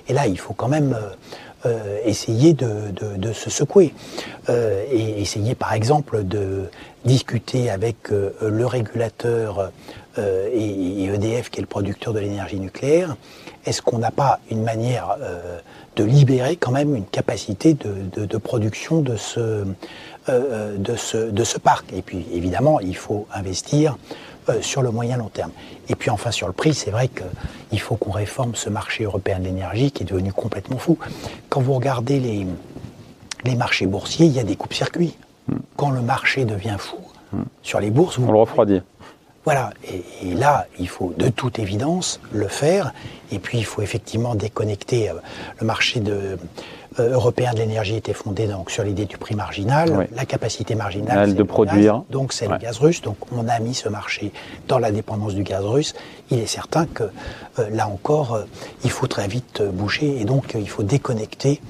Et 0.09 0.13
là, 0.13 0.27
il 0.27 0.37
faut 0.37 0.53
quand 0.53 0.67
même 0.67 0.93
euh, 0.93 1.11
euh, 1.65 1.99
essayer 2.05 2.53
de, 2.53 2.91
de- 2.91 3.15
se 3.33 3.49
secouer. 3.49 3.93
Euh, 4.49 4.83
et 4.91 5.21
essayer, 5.21 5.55
par 5.55 5.73
exemple, 5.73 6.23
de 6.23 6.63
discuter 7.05 7.69
avec 7.69 8.11
euh, 8.11 8.31
le 8.41 8.65
régulateur 8.65 9.71
et, 10.17 11.05
EDF, 11.05 11.49
qui 11.49 11.59
est 11.59 11.61
le 11.61 11.67
producteur 11.67 12.13
de 12.13 12.19
l'énergie 12.19 12.59
nucléaire. 12.59 13.15
Est-ce 13.65 13.81
qu'on 13.81 13.97
n'a 13.97 14.11
pas 14.11 14.39
une 14.51 14.61
manière 14.61 15.17
de 15.95 16.03
libérer 16.03 16.55
quand 16.55 16.69
même 16.71 16.95
une 16.95 17.05
capacité 17.05 17.73
de, 17.73 18.25
de- 18.25 18.37
production 18.37 19.01
de 19.01 19.15
ce, 19.15 19.63
ce, 20.27 21.17
de 21.31 21.43
ce 21.43 21.57
parc? 21.57 21.91
Et 21.93 22.03
puis, 22.03 22.27
évidemment, 22.31 22.79
il 22.79 22.95
faut 22.95 23.25
investir 23.33 23.97
euh, 24.49 24.61
sur 24.61 24.81
le 24.81 24.91
moyen 24.91 25.17
long 25.17 25.29
terme. 25.29 25.51
Et 25.89 25.95
puis 25.95 26.09
enfin 26.09 26.31
sur 26.31 26.47
le 26.47 26.53
prix, 26.53 26.73
c'est 26.73 26.91
vrai 26.91 27.09
qu'il 27.09 27.79
faut 27.79 27.95
qu'on 27.95 28.11
réforme 28.11 28.55
ce 28.55 28.69
marché 28.69 29.03
européen 29.03 29.39
de 29.39 29.45
l'énergie 29.45 29.91
qui 29.91 30.03
est 30.03 30.05
devenu 30.05 30.31
complètement 30.33 30.77
fou. 30.77 30.97
Quand 31.49 31.61
vous 31.61 31.73
regardez 31.73 32.19
les, 32.19 32.45
les 33.45 33.55
marchés 33.55 33.85
boursiers, 33.85 34.25
il 34.27 34.33
y 34.33 34.39
a 34.39 34.43
des 34.43 34.55
coupes-circuits. 34.55 35.17
Quand 35.75 35.91
le 35.91 36.01
marché 36.01 36.45
devient 36.45 36.77
fou, 36.79 36.97
sur 37.61 37.79
les 37.79 37.89
bourses, 37.91 38.17
vous 38.19 38.27
On 38.27 38.31
le 38.31 38.39
refroidit. 38.39 38.81
voilà, 39.43 39.71
et, 39.91 40.03
et 40.29 40.33
là, 40.35 40.67
il 40.79 40.87
faut 40.87 41.13
de 41.17 41.27
toute 41.29 41.59
évidence 41.59 42.19
le 42.31 42.47
faire. 42.47 42.93
Et 43.31 43.39
puis, 43.39 43.57
il 43.57 43.65
faut 43.65 43.81
effectivement 43.81 44.35
déconnecter. 44.35 45.09
euh, 45.09 45.13
le 45.59 45.65
marché 45.65 45.99
de, 45.99 46.37
européen 46.99 47.53
de 47.53 47.57
l'énergie 47.59 47.95
était 47.95 48.13
fondé 48.13 48.47
donc 48.47 48.71
sur 48.71 48.83
l'idée 48.83 49.05
du 49.05 49.17
prix 49.17 49.35
marginal. 49.35 49.89
Oui. 49.91 50.05
La 50.15 50.25
capacité 50.25 50.75
marginale, 50.75 51.35
de 51.35 51.43
produire. 51.43 51.93
gaz, 51.95 52.03
donc 52.09 52.33
c'est 52.33 52.47
Ouais. 52.47 52.53
le 52.53 52.59
gaz 52.59 52.77
russe. 52.79 53.01
Donc, 53.01 53.17
on 53.31 53.47
a 53.47 53.59
mis 53.59 53.73
ce 53.73 53.89
marché 53.89 54.31
dans 54.67 54.79
la 54.79 54.91
dépendance 54.91 55.33
du 55.35 55.43
gaz 55.43 55.63
russe. 55.63 55.93
Il 56.31 56.39
est 56.39 56.45
certain 56.45 56.85
que 56.85 57.03
euh, 57.59 57.69
là 57.71 57.87
encore, 57.87 58.35
euh, 58.35 58.43
il 58.83 58.91
faut 58.91 59.07
très 59.07 59.27
vite 59.27 59.61
euh, 59.61 59.69
bouger. 59.71 60.19
Et 60.21 60.25
donc, 60.25 60.55
euh, 60.55 60.59
il 60.59 60.69
faut 60.69 60.83
déconnecter 60.83 61.61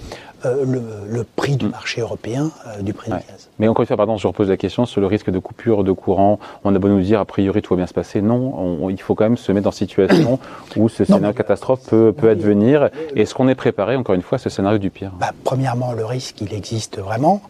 euh, 0.45 0.65
le, 1.09 1.23
prix 1.23 1.55
du 1.55 1.65
mm. 1.65 1.69
marché 1.69 2.01
européen 2.01 2.51
euh, 2.67 2.81
du 2.81 2.93
prix 2.93 3.11
du 3.11 3.17
gaz. 3.17 3.49
Mais 3.59 3.67
encore 3.67 3.83
une 3.83 3.87
fois, 3.87 3.97
pardon, 3.97 4.17
je 4.17 4.27
repose 4.27 4.49
la 4.49 4.57
question 4.57 4.85
sur 4.85 5.01
le 5.01 5.07
risque 5.07 5.29
de 5.29 5.39
coupure 5.39 5.83
de 5.83 5.91
courant. 5.91 6.39
On 6.63 6.73
a 6.75 6.79
beau 6.79 6.87
nous 6.87 7.01
dire, 7.01 7.19
a 7.19 7.25
priori, 7.25 7.61
tout 7.61 7.73
va 7.73 7.77
bien 7.77 7.87
se 7.87 7.93
passer. 7.93 8.21
Non, 8.21 8.89
il 8.89 8.99
faut 9.01 9.15
quand 9.15 9.25
même 9.25 9.37
se 9.37 9.51
mettre 9.51 9.65
dans 9.65 9.71
une 9.71 9.77
situation 9.77 10.39
où 10.75 10.89
ce 10.89 11.05
scénario 11.05 11.33
catastrophe 11.33 11.87
peut, 11.87 12.13
peut 12.15 12.29
advenir. 12.29 12.89
Est-ce 13.15 13.33
qu'on 13.33 13.47
est 13.47 13.55
préparé, 13.55 13.95
encore 13.95 14.15
une 14.15 14.21
fois, 14.21 14.37
à 14.37 14.39
ce 14.39 14.49
scénario 14.49 14.77
du 14.77 14.89
pire? 14.89 15.11
Bah, 15.19 15.31
Premièrement, 15.43 15.93
le 15.93 16.05
risque, 16.05 16.41
il 16.41 16.53
existe 16.53 16.99
vraiment. 16.99 17.41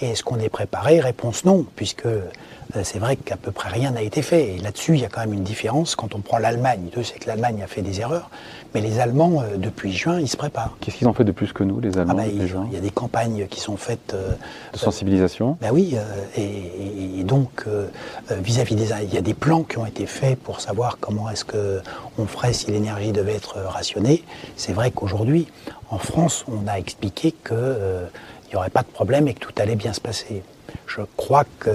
Et 0.00 0.10
est-ce 0.10 0.24
qu'on 0.24 0.38
est 0.38 0.48
préparé? 0.48 1.00
Réponse 1.00 1.44
non, 1.44 1.64
puisque 1.76 2.06
euh, 2.76 2.82
c'est 2.82 2.98
vrai 2.98 3.16
qu'à 3.16 3.36
peu 3.36 3.52
près 3.52 3.68
rien 3.68 3.90
n'a 3.90 4.02
été 4.02 4.22
fait. 4.22 4.54
Et 4.54 4.58
là-dessus, 4.58 4.94
il 4.94 5.00
y 5.00 5.04
a 5.04 5.08
quand 5.08 5.20
même 5.20 5.32
une 5.32 5.42
différence. 5.42 5.94
Quand 5.94 6.14
on 6.14 6.20
prend 6.20 6.38
l'Allemagne, 6.38 6.88
Dieu 6.92 7.02
sait 7.02 7.18
que 7.18 7.28
l'Allemagne 7.28 7.62
a 7.62 7.66
fait 7.66 7.82
des 7.82 8.00
erreurs, 8.00 8.30
mais 8.74 8.80
les 8.80 8.98
Allemands, 8.98 9.42
euh, 9.42 9.56
depuis 9.56 9.92
juin, 9.92 10.20
ils 10.20 10.28
se 10.28 10.36
préparent. 10.36 10.76
Qu'est-ce 10.80 10.96
qu'ils 10.96 11.08
ont 11.08 11.12
fait 11.12 11.24
de 11.24 11.32
plus 11.32 11.52
que 11.52 11.64
nous, 11.64 11.80
les 11.80 11.98
Allemands 11.98 12.14
ah 12.18 12.22
bah, 12.22 12.26
Il 12.26 12.72
y 12.72 12.76
a 12.76 12.80
des 12.80 12.90
campagnes 12.90 13.46
qui 13.48 13.60
sont 13.60 13.76
faites. 13.76 14.14
Euh, 14.14 14.34
de 14.72 14.78
sensibilisation 14.78 15.56
Ben 15.60 15.70
oui, 15.72 15.96
et, 16.36 17.22
donc, 17.24 17.66
vis-à-vis 18.30 18.74
des. 18.74 18.90
Il 19.04 19.14
y 19.14 19.18
a 19.18 19.22
des 19.22 19.34
plans 19.34 19.62
qui 19.62 19.78
ont 19.78 19.86
été 19.86 20.06
faits 20.06 20.38
pour 20.38 20.60
savoir 20.60 20.98
comment 21.00 21.30
est-ce 21.30 21.44
qu'on 21.44 22.26
ferait 22.26 22.52
si 22.52 22.70
l'énergie 22.70 23.12
devait 23.12 23.34
être 23.34 23.58
rationnée. 23.60 24.24
C'est 24.56 24.72
vrai 24.72 24.90
qu'aujourd'hui, 24.90 25.46
en 25.90 25.98
France, 25.98 26.44
on 26.48 26.66
a 26.68 26.78
expliqué 26.78 27.32
qu'il 27.46 27.56
n'y 28.48 28.56
aurait 28.56 28.70
pas 28.70 28.82
de 28.82 28.88
problème 28.88 29.28
et 29.28 29.34
que 29.34 29.40
tout 29.40 29.54
allait 29.58 29.76
bien 29.76 29.92
se 29.92 30.00
passer. 30.00 30.42
Je 30.86 31.02
crois 31.16 31.44
que 31.58 31.70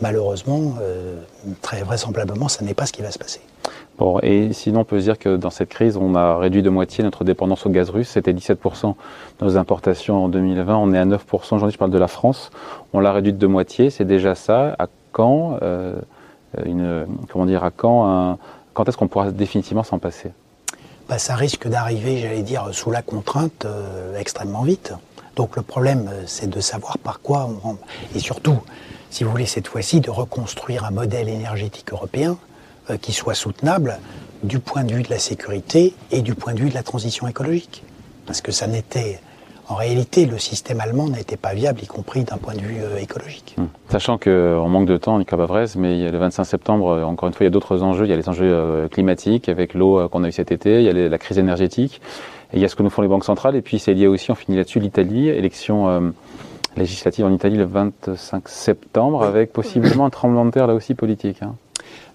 malheureusement, 0.00 0.76
euh, 0.80 1.16
très 1.62 1.82
vraisemblablement, 1.82 2.48
ce 2.48 2.62
n'est 2.64 2.74
pas 2.74 2.86
ce 2.86 2.92
qui 2.92 3.02
va 3.02 3.10
se 3.10 3.18
passer. 3.18 3.40
Bon, 3.98 4.18
et 4.22 4.52
sinon, 4.52 4.80
on 4.80 4.84
peut 4.84 4.98
se 4.98 5.04
dire 5.04 5.18
que 5.18 5.36
dans 5.36 5.50
cette 5.50 5.68
crise, 5.68 5.96
on 5.96 6.16
a 6.16 6.36
réduit 6.36 6.62
de 6.62 6.70
moitié 6.70 7.04
notre 7.04 7.22
dépendance 7.22 7.64
au 7.64 7.70
gaz 7.70 7.90
russe. 7.90 8.08
C'était 8.08 8.32
17% 8.32 8.94
de 9.38 9.44
nos 9.44 9.56
importations 9.56 10.24
en 10.24 10.28
2020. 10.28 10.76
On 10.76 10.92
est 10.92 10.98
à 10.98 11.04
9%. 11.04 11.18
Aujourd'hui, 11.32 11.72
je 11.72 11.78
parle 11.78 11.92
de 11.92 11.98
la 11.98 12.08
France. 12.08 12.50
On 12.92 12.98
l'a 12.98 13.12
réduite 13.12 13.38
de 13.38 13.46
moitié. 13.46 13.90
C'est 13.90 14.04
déjà 14.04 14.34
ça. 14.34 14.74
À 14.80 14.88
quand, 15.12 15.58
euh, 15.62 15.94
une, 16.66 17.06
comment 17.30 17.46
dire, 17.46 17.62
à 17.62 17.70
quand, 17.70 18.38
quand 18.72 18.88
est-ce 18.88 18.96
qu'on 18.96 19.06
pourra 19.06 19.30
définitivement 19.30 19.84
s'en 19.84 20.00
passer? 20.00 20.32
Bah, 21.08 21.18
Ça 21.18 21.36
risque 21.36 21.68
d'arriver, 21.68 22.18
j'allais 22.18 22.42
dire, 22.42 22.68
sous 22.72 22.90
la 22.90 23.02
contrainte 23.02 23.64
euh, 23.64 24.18
extrêmement 24.18 24.62
vite. 24.62 24.92
Donc 25.36 25.56
le 25.56 25.62
problème, 25.62 26.08
euh, 26.12 26.22
c'est 26.26 26.48
de 26.48 26.60
savoir 26.60 26.98
par 26.98 27.20
quoi 27.20 27.48
on. 27.64 27.76
Et 28.14 28.18
surtout, 28.18 28.56
si 29.10 29.22
vous 29.24 29.30
voulez, 29.30 29.46
cette 29.46 29.68
fois-ci, 29.68 30.00
de 30.00 30.10
reconstruire 30.10 30.84
un 30.84 30.90
modèle 30.90 31.28
énergétique 31.28 31.92
européen 31.92 32.36
qui 33.00 33.12
soit 33.12 33.34
soutenable 33.34 33.98
du 34.42 34.58
point 34.58 34.84
de 34.84 34.94
vue 34.94 35.02
de 35.02 35.10
la 35.10 35.18
sécurité 35.18 35.94
et 36.10 36.22
du 36.22 36.34
point 36.34 36.54
de 36.54 36.60
vue 36.60 36.68
de 36.68 36.74
la 36.74 36.82
transition 36.82 37.26
écologique. 37.26 37.82
Parce 38.26 38.40
que 38.40 38.52
ça 38.52 38.66
n'était. 38.66 39.20
En 39.66 39.76
réalité, 39.76 40.26
le 40.26 40.36
système 40.36 40.80
allemand 40.80 41.08
n'était 41.08 41.38
pas 41.38 41.54
viable, 41.54 41.82
y 41.82 41.86
compris 41.86 42.24
d'un 42.24 42.36
point 42.36 42.52
de 42.54 42.60
vue 42.60 42.76
euh, 42.82 42.98
écologique. 42.98 43.56
Hum. 43.56 43.68
Sachant 43.88 44.18
qu'on 44.18 44.68
manque 44.68 44.86
de 44.86 44.98
temps, 44.98 45.18
Nicolas 45.18 45.46
Bavrez, 45.46 45.68
mais 45.76 46.10
le 46.10 46.18
25 46.18 46.44
septembre, 46.44 47.02
encore 47.02 47.28
une 47.28 47.32
fois, 47.32 47.44
il 47.44 47.46
y 47.46 47.48
a 47.48 47.50
d'autres 47.50 47.82
enjeux. 47.82 48.04
Il 48.04 48.10
y 48.10 48.12
a 48.12 48.16
les 48.16 48.28
enjeux 48.28 48.88
climatiques 48.90 49.48
avec 49.48 49.72
l'eau 49.72 50.06
qu'on 50.10 50.22
a 50.22 50.28
eu 50.28 50.32
cet 50.32 50.52
été, 50.52 50.80
il 50.80 50.84
y 50.84 50.90
a 50.90 51.08
la 51.08 51.18
crise 51.18 51.38
énergétique 51.38 52.02
il 52.54 52.60
y 52.60 52.64
a 52.64 52.68
ce 52.68 52.76
que 52.76 52.82
nous 52.82 52.90
font 52.90 53.02
les 53.02 53.08
banques 53.08 53.24
centrales, 53.24 53.56
et 53.56 53.62
puis 53.62 53.78
c'est 53.78 53.94
lié 53.94 54.06
aussi, 54.06 54.30
on 54.30 54.34
finit 54.34 54.56
là-dessus, 54.56 54.78
l'Italie, 54.78 55.28
élection 55.28 55.88
euh, 55.88 56.00
législative 56.76 57.24
en 57.24 57.32
Italie 57.32 57.56
le 57.56 57.64
25 57.64 58.48
septembre, 58.48 59.24
avec 59.24 59.52
possiblement 59.52 60.06
un 60.06 60.10
tremblement 60.10 60.44
de 60.44 60.50
terre 60.50 60.66
là 60.66 60.74
aussi 60.74 60.94
politique. 60.94 61.42
Hein. 61.42 61.56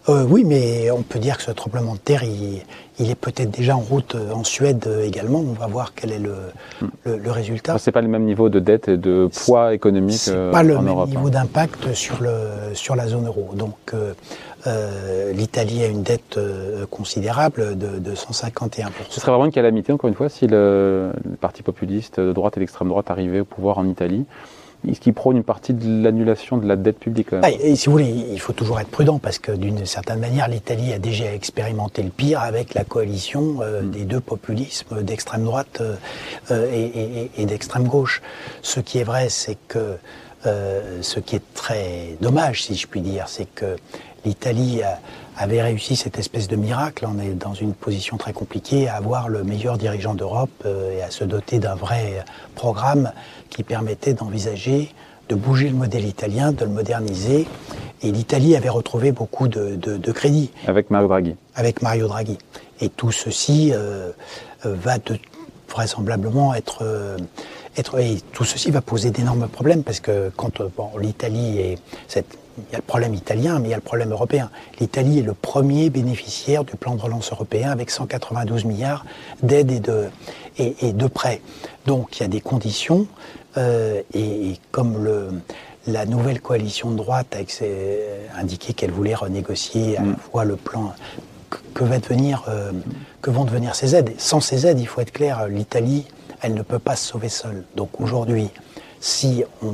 Euh, 0.09 0.25
oui, 0.27 0.43
mais 0.43 0.91
on 0.91 1.03
peut 1.03 1.19
dire 1.19 1.37
que 1.37 1.43
ce 1.43 1.51
tremblement 1.51 1.93
de 1.93 1.99
terre, 1.99 2.23
il, 2.23 3.09
est 3.09 3.15
peut-être 3.15 3.51
déjà 3.51 3.75
en 3.77 3.79
route 3.79 4.15
euh, 4.15 4.31
en 4.33 4.43
Suède 4.43 4.89
également. 5.03 5.39
On 5.39 5.53
va 5.53 5.67
voir 5.67 5.93
quel 5.93 6.11
est 6.11 6.19
le, 6.19 6.35
hmm. 6.81 6.87
le, 7.05 7.31
résultat. 7.31 7.77
C'est 7.77 7.91
pas 7.91 8.01
le 8.01 8.07
même 8.07 8.23
niveau 8.23 8.49
de 8.49 8.59
dette 8.59 8.87
et 8.87 8.97
de 8.97 9.29
poids 9.45 9.73
économique. 9.73 10.17
C'est 10.17 10.51
pas 10.51 10.63
le 10.63 10.79
même 10.79 11.05
niveau 11.05 11.27
hein. 11.27 11.31
d'impact 11.31 11.93
sur, 11.93 12.21
le, 12.21 12.73
sur 12.73 12.95
la 12.95 13.07
zone 13.07 13.27
euro. 13.27 13.51
Donc, 13.55 13.93
euh, 14.67 15.31
L'Italie 15.31 15.83
a 15.83 15.87
une 15.87 16.03
dette 16.03 16.37
euh, 16.37 16.85
considérable 16.87 17.77
de, 17.77 18.13
151%. 18.13 18.89
Ce 19.09 19.19
serait 19.19 19.31
vraiment 19.31 19.45
une 19.45 19.51
calamité, 19.51 19.93
encore 19.93 20.09
une 20.09 20.15
fois, 20.15 20.29
si 20.29 20.47
le, 20.47 21.11
parti 21.39 21.63
populiste 21.63 22.19
de 22.19 22.33
droite 22.33 22.57
et 22.57 22.59
d'extrême 22.59 22.89
droite 22.89 23.09
arrivait 23.09 23.39
au 23.39 23.45
pouvoir 23.45 23.77
en 23.77 23.87
Italie 23.87 24.25
ce 24.93 24.99
qui 24.99 25.11
prône 25.11 25.37
une 25.37 25.43
partie 25.43 25.73
de 25.73 26.03
l'annulation 26.03 26.57
de 26.57 26.67
la 26.67 26.75
dette 26.75 26.99
publique. 26.99 27.27
Et, 27.61 27.75
si 27.75 27.87
vous 27.87 27.93
voulez, 27.93 28.13
il 28.31 28.39
faut 28.39 28.53
toujours 28.53 28.79
être 28.79 28.89
prudent 28.89 29.19
parce 29.19 29.39
que 29.39 29.51
d'une 29.51 29.85
certaine 29.85 30.19
manière, 30.19 30.47
l'Italie 30.47 30.93
a 30.93 30.99
déjà 30.99 31.33
expérimenté 31.33 32.01
le 32.03 32.09
pire 32.09 32.41
avec 32.41 32.73
la 32.73 32.83
coalition 32.83 33.57
euh, 33.61 33.81
mm. 33.81 33.91
des 33.91 34.05
deux 34.05 34.19
populismes 34.19 35.03
d'extrême 35.03 35.43
droite 35.43 35.81
et, 36.51 37.29
et 37.37 37.45
d'extrême 37.45 37.87
gauche. 37.87 38.21
Ce 38.61 38.79
qui 38.79 38.99
est 38.99 39.03
vrai, 39.03 39.29
c'est 39.29 39.57
que 39.67 39.97
ce 40.43 41.19
qui 41.19 41.35
est 41.35 41.53
très 41.53 42.15
dommage, 42.21 42.63
si 42.63 42.75
je 42.75 42.87
puis 42.87 43.01
dire, 43.01 43.25
c'est 43.27 43.47
que 43.53 43.75
l'Italie 44.25 44.81
avait 45.39 45.61
réussi 45.61 45.95
cette 45.95 46.19
espèce 46.19 46.49
de 46.49 46.57
miracle. 46.57 47.07
On 47.07 47.17
est 47.19 47.29
dans 47.29 47.53
une 47.53 47.73
position 47.73 48.17
très 48.17 48.33
compliquée 48.33 48.89
à 48.89 48.95
avoir 48.95 49.29
le 49.29 49.43
meilleur 49.43 49.77
dirigeant 49.77 50.13
d'Europe 50.13 50.51
euh, 50.65 50.97
et 50.97 51.01
à 51.01 51.09
se 51.09 51.23
doter 51.23 51.59
d'un 51.59 51.75
vrai 51.75 52.25
programme 52.55 53.11
qui 53.49 53.63
permettait 53.63 54.13
d'envisager 54.13 54.93
de 55.29 55.35
bouger 55.35 55.69
le 55.69 55.75
modèle 55.75 56.05
italien, 56.05 56.51
de 56.51 56.65
le 56.65 56.71
moderniser. 56.71 57.47
Et 58.01 58.11
l'Italie 58.11 58.55
avait 58.55 58.69
retrouvé 58.69 59.11
beaucoup 59.11 59.47
de, 59.47 59.75
de, 59.75 60.11
crédit. 60.11 60.49
Avec 60.65 60.89
Mario 60.89 61.07
Draghi. 61.07 61.35
Avec 61.53 61.83
Mario 61.83 62.07
Draghi. 62.07 62.39
Et 62.81 62.89
tout 62.89 63.11
ceci 63.11 63.71
euh, 63.71 64.09
euh, 64.65 64.75
va 64.75 64.95
vraisemblablement 65.69 66.55
être, 66.55 66.83
être... 67.77 67.99
Et 67.99 68.17
tout 68.33 68.43
ceci 68.43 68.71
va 68.71 68.81
poser 68.81 69.11
d'énormes 69.11 69.47
problèmes 69.47 69.83
parce 69.83 69.99
que 69.99 70.31
quand 70.35 70.61
l'Italie 70.99 71.59
est 71.59 71.77
cette 72.07 72.39
il 72.69 72.71
y 72.71 72.75
a 72.75 72.79
le 72.79 72.83
problème 72.83 73.13
italien, 73.13 73.59
mais 73.59 73.69
il 73.69 73.71
y 73.71 73.73
a 73.73 73.77
le 73.77 73.81
problème 73.81 74.11
européen. 74.11 74.49
L'Italie 74.79 75.19
est 75.19 75.23
le 75.23 75.33
premier 75.33 75.89
bénéficiaire 75.89 76.63
du 76.63 76.75
plan 76.75 76.95
de 76.95 77.01
relance 77.01 77.31
européen 77.31 77.71
avec 77.71 77.89
192 77.89 78.65
milliards 78.65 79.05
d'aides 79.43 79.71
et 79.71 79.79
de, 79.79 80.09
et, 80.57 80.93
de 80.93 81.07
prêts. 81.07 81.41
Donc 81.85 82.17
il 82.17 82.23
y 82.23 82.25
a 82.25 82.29
des 82.29 82.41
conditions, 82.41 83.07
euh, 83.57 84.01
et, 84.13 84.59
comme 84.71 85.03
le, 85.03 85.29
la 85.87 86.05
nouvelle 86.05 86.41
coalition 86.41 86.91
de 86.91 86.97
droite 86.97 87.35
a 87.35 88.39
indiqué 88.39 88.73
qu'elle 88.73 88.91
voulait 88.91 89.15
renégocier 89.15 89.97
à 89.97 90.01
la 90.01 90.07
mm. 90.07 90.17
fois 90.17 90.45
le 90.45 90.55
plan, 90.55 90.93
que, 91.73 91.83
va 91.83 91.99
devenir, 91.99 92.43
euh, 92.47 92.71
que 93.21 93.31
vont 93.31 93.45
devenir 93.45 93.75
ces 93.75 93.95
aides 93.95 94.13
Sans 94.17 94.39
ces 94.39 94.67
aides, 94.67 94.79
il 94.79 94.87
faut 94.87 95.01
être 95.01 95.11
clair, 95.11 95.47
l'Italie, 95.47 96.05
elle 96.41 96.53
ne 96.53 96.61
peut 96.61 96.79
pas 96.79 96.95
se 96.95 97.07
sauver 97.07 97.29
seule. 97.29 97.63
Donc 97.75 97.99
aujourd'hui, 97.99 98.49
si 98.99 99.43
on 99.63 99.73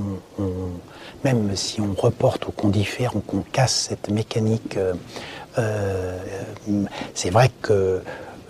même 1.26 1.56
si 1.56 1.82
on 1.82 1.94
reporte 2.00 2.48
ou 2.48 2.52
qu'on 2.52 2.70
diffère 2.70 3.16
ou 3.16 3.20
qu'on 3.20 3.44
casse 3.52 3.88
cette 3.90 4.10
mécanique, 4.10 4.78
euh, 4.78 4.94
euh, 5.58 6.20
c'est 7.16 7.32
vrai 7.32 7.50
que 7.64 8.02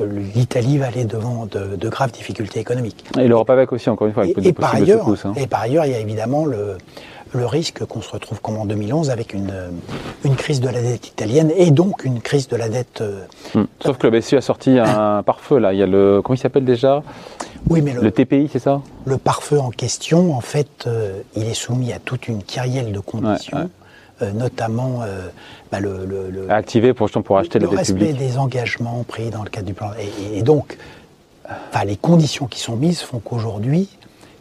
l'Italie 0.01 0.77
va 0.77 0.87
aller 0.87 1.05
devant 1.05 1.45
de, 1.45 1.89
graves 1.89 2.11
difficultés 2.11 2.59
économiques. 2.59 3.05
Et 3.17 3.29
l'Europe 3.29 3.49
avec 3.49 3.71
aussi, 3.71 3.89
encore 3.89 4.07
une 4.07 4.13
fois, 4.13 4.23
avec 4.23 4.37
et, 4.45 4.51
par 4.51 4.75
ailleurs, 4.75 5.07
hein. 5.25 5.33
et 5.37 5.47
par 5.47 5.61
ailleurs, 5.61 5.85
il 5.85 5.93
y 5.93 5.95
a 5.95 5.99
évidemment 5.99 6.45
le, 6.45 6.77
le 7.35 7.45
risque 7.45 7.85
qu'on 7.85 8.01
se 8.01 8.11
retrouve 8.11 8.41
comme 8.41 8.57
en 8.57 8.65
2011 8.65 9.09
avec 9.09 9.33
une, 9.33 9.53
une 10.23 10.35
crise 10.35 10.61
de 10.61 10.67
la 10.67 10.81
dette 10.81 11.07
italienne 11.07 11.51
et 11.55 11.71
donc 11.71 12.03
une 12.03 12.21
crise 12.21 12.47
de 12.47 12.55
la 12.55 12.69
dette. 12.69 13.01
Euh, 13.01 13.25
hmm. 13.53 13.65
Sauf 13.79 13.97
que 13.97 14.07
le 14.07 14.19
BCE 14.19 14.33
a 14.33 14.41
sorti 14.41 14.79
un 14.79 15.23
pare-feu 15.25 15.59
là. 15.59 15.73
Il 15.73 15.79
y 15.79 15.83
a 15.83 15.87
le 15.87 16.21
comment 16.23 16.35
il 16.35 16.39
s'appelle 16.39 16.65
déjà? 16.65 17.03
Oui, 17.69 17.81
mais 17.81 17.93
le, 17.93 18.11
TPI, 18.11 18.49
c'est 18.51 18.59
ça? 18.59 18.81
Le 19.05 19.17
pare-feu 19.17 19.59
en 19.59 19.71
question, 19.71 20.35
en 20.35 20.41
fait, 20.41 20.85
euh, 20.85 21.21
il 21.35 21.45
est 21.45 21.53
soumis 21.55 21.93
à 21.93 21.99
toute 21.99 22.27
une 22.27 22.43
kyrielle 22.43 22.91
de 22.91 22.99
conditions. 22.99 23.69
Euh, 24.21 24.31
notamment 24.31 25.01
euh, 25.01 25.27
bah, 25.73 25.81
le, 25.81 26.05
le, 26.05 26.49
activé 26.49 26.93
pour, 26.93 27.09
pour 27.09 27.37
acheter 27.37 27.59
le 27.59 27.67
dette 27.67 27.79
respect 27.79 28.13
des 28.13 28.37
engagements 28.37 29.03
pris 29.03 29.29
dans 29.29 29.43
le 29.43 29.49
cadre 29.49 29.67
du 29.67 29.73
plan. 29.73 29.91
Et, 30.33 30.41
donc, 30.41 30.77
les 31.85 31.97
conditions 31.97 32.47
qui 32.47 32.61
sont 32.61 32.77
mises 32.77 33.01
font 33.01 33.19
qu'aujourd'hui, 33.19 33.89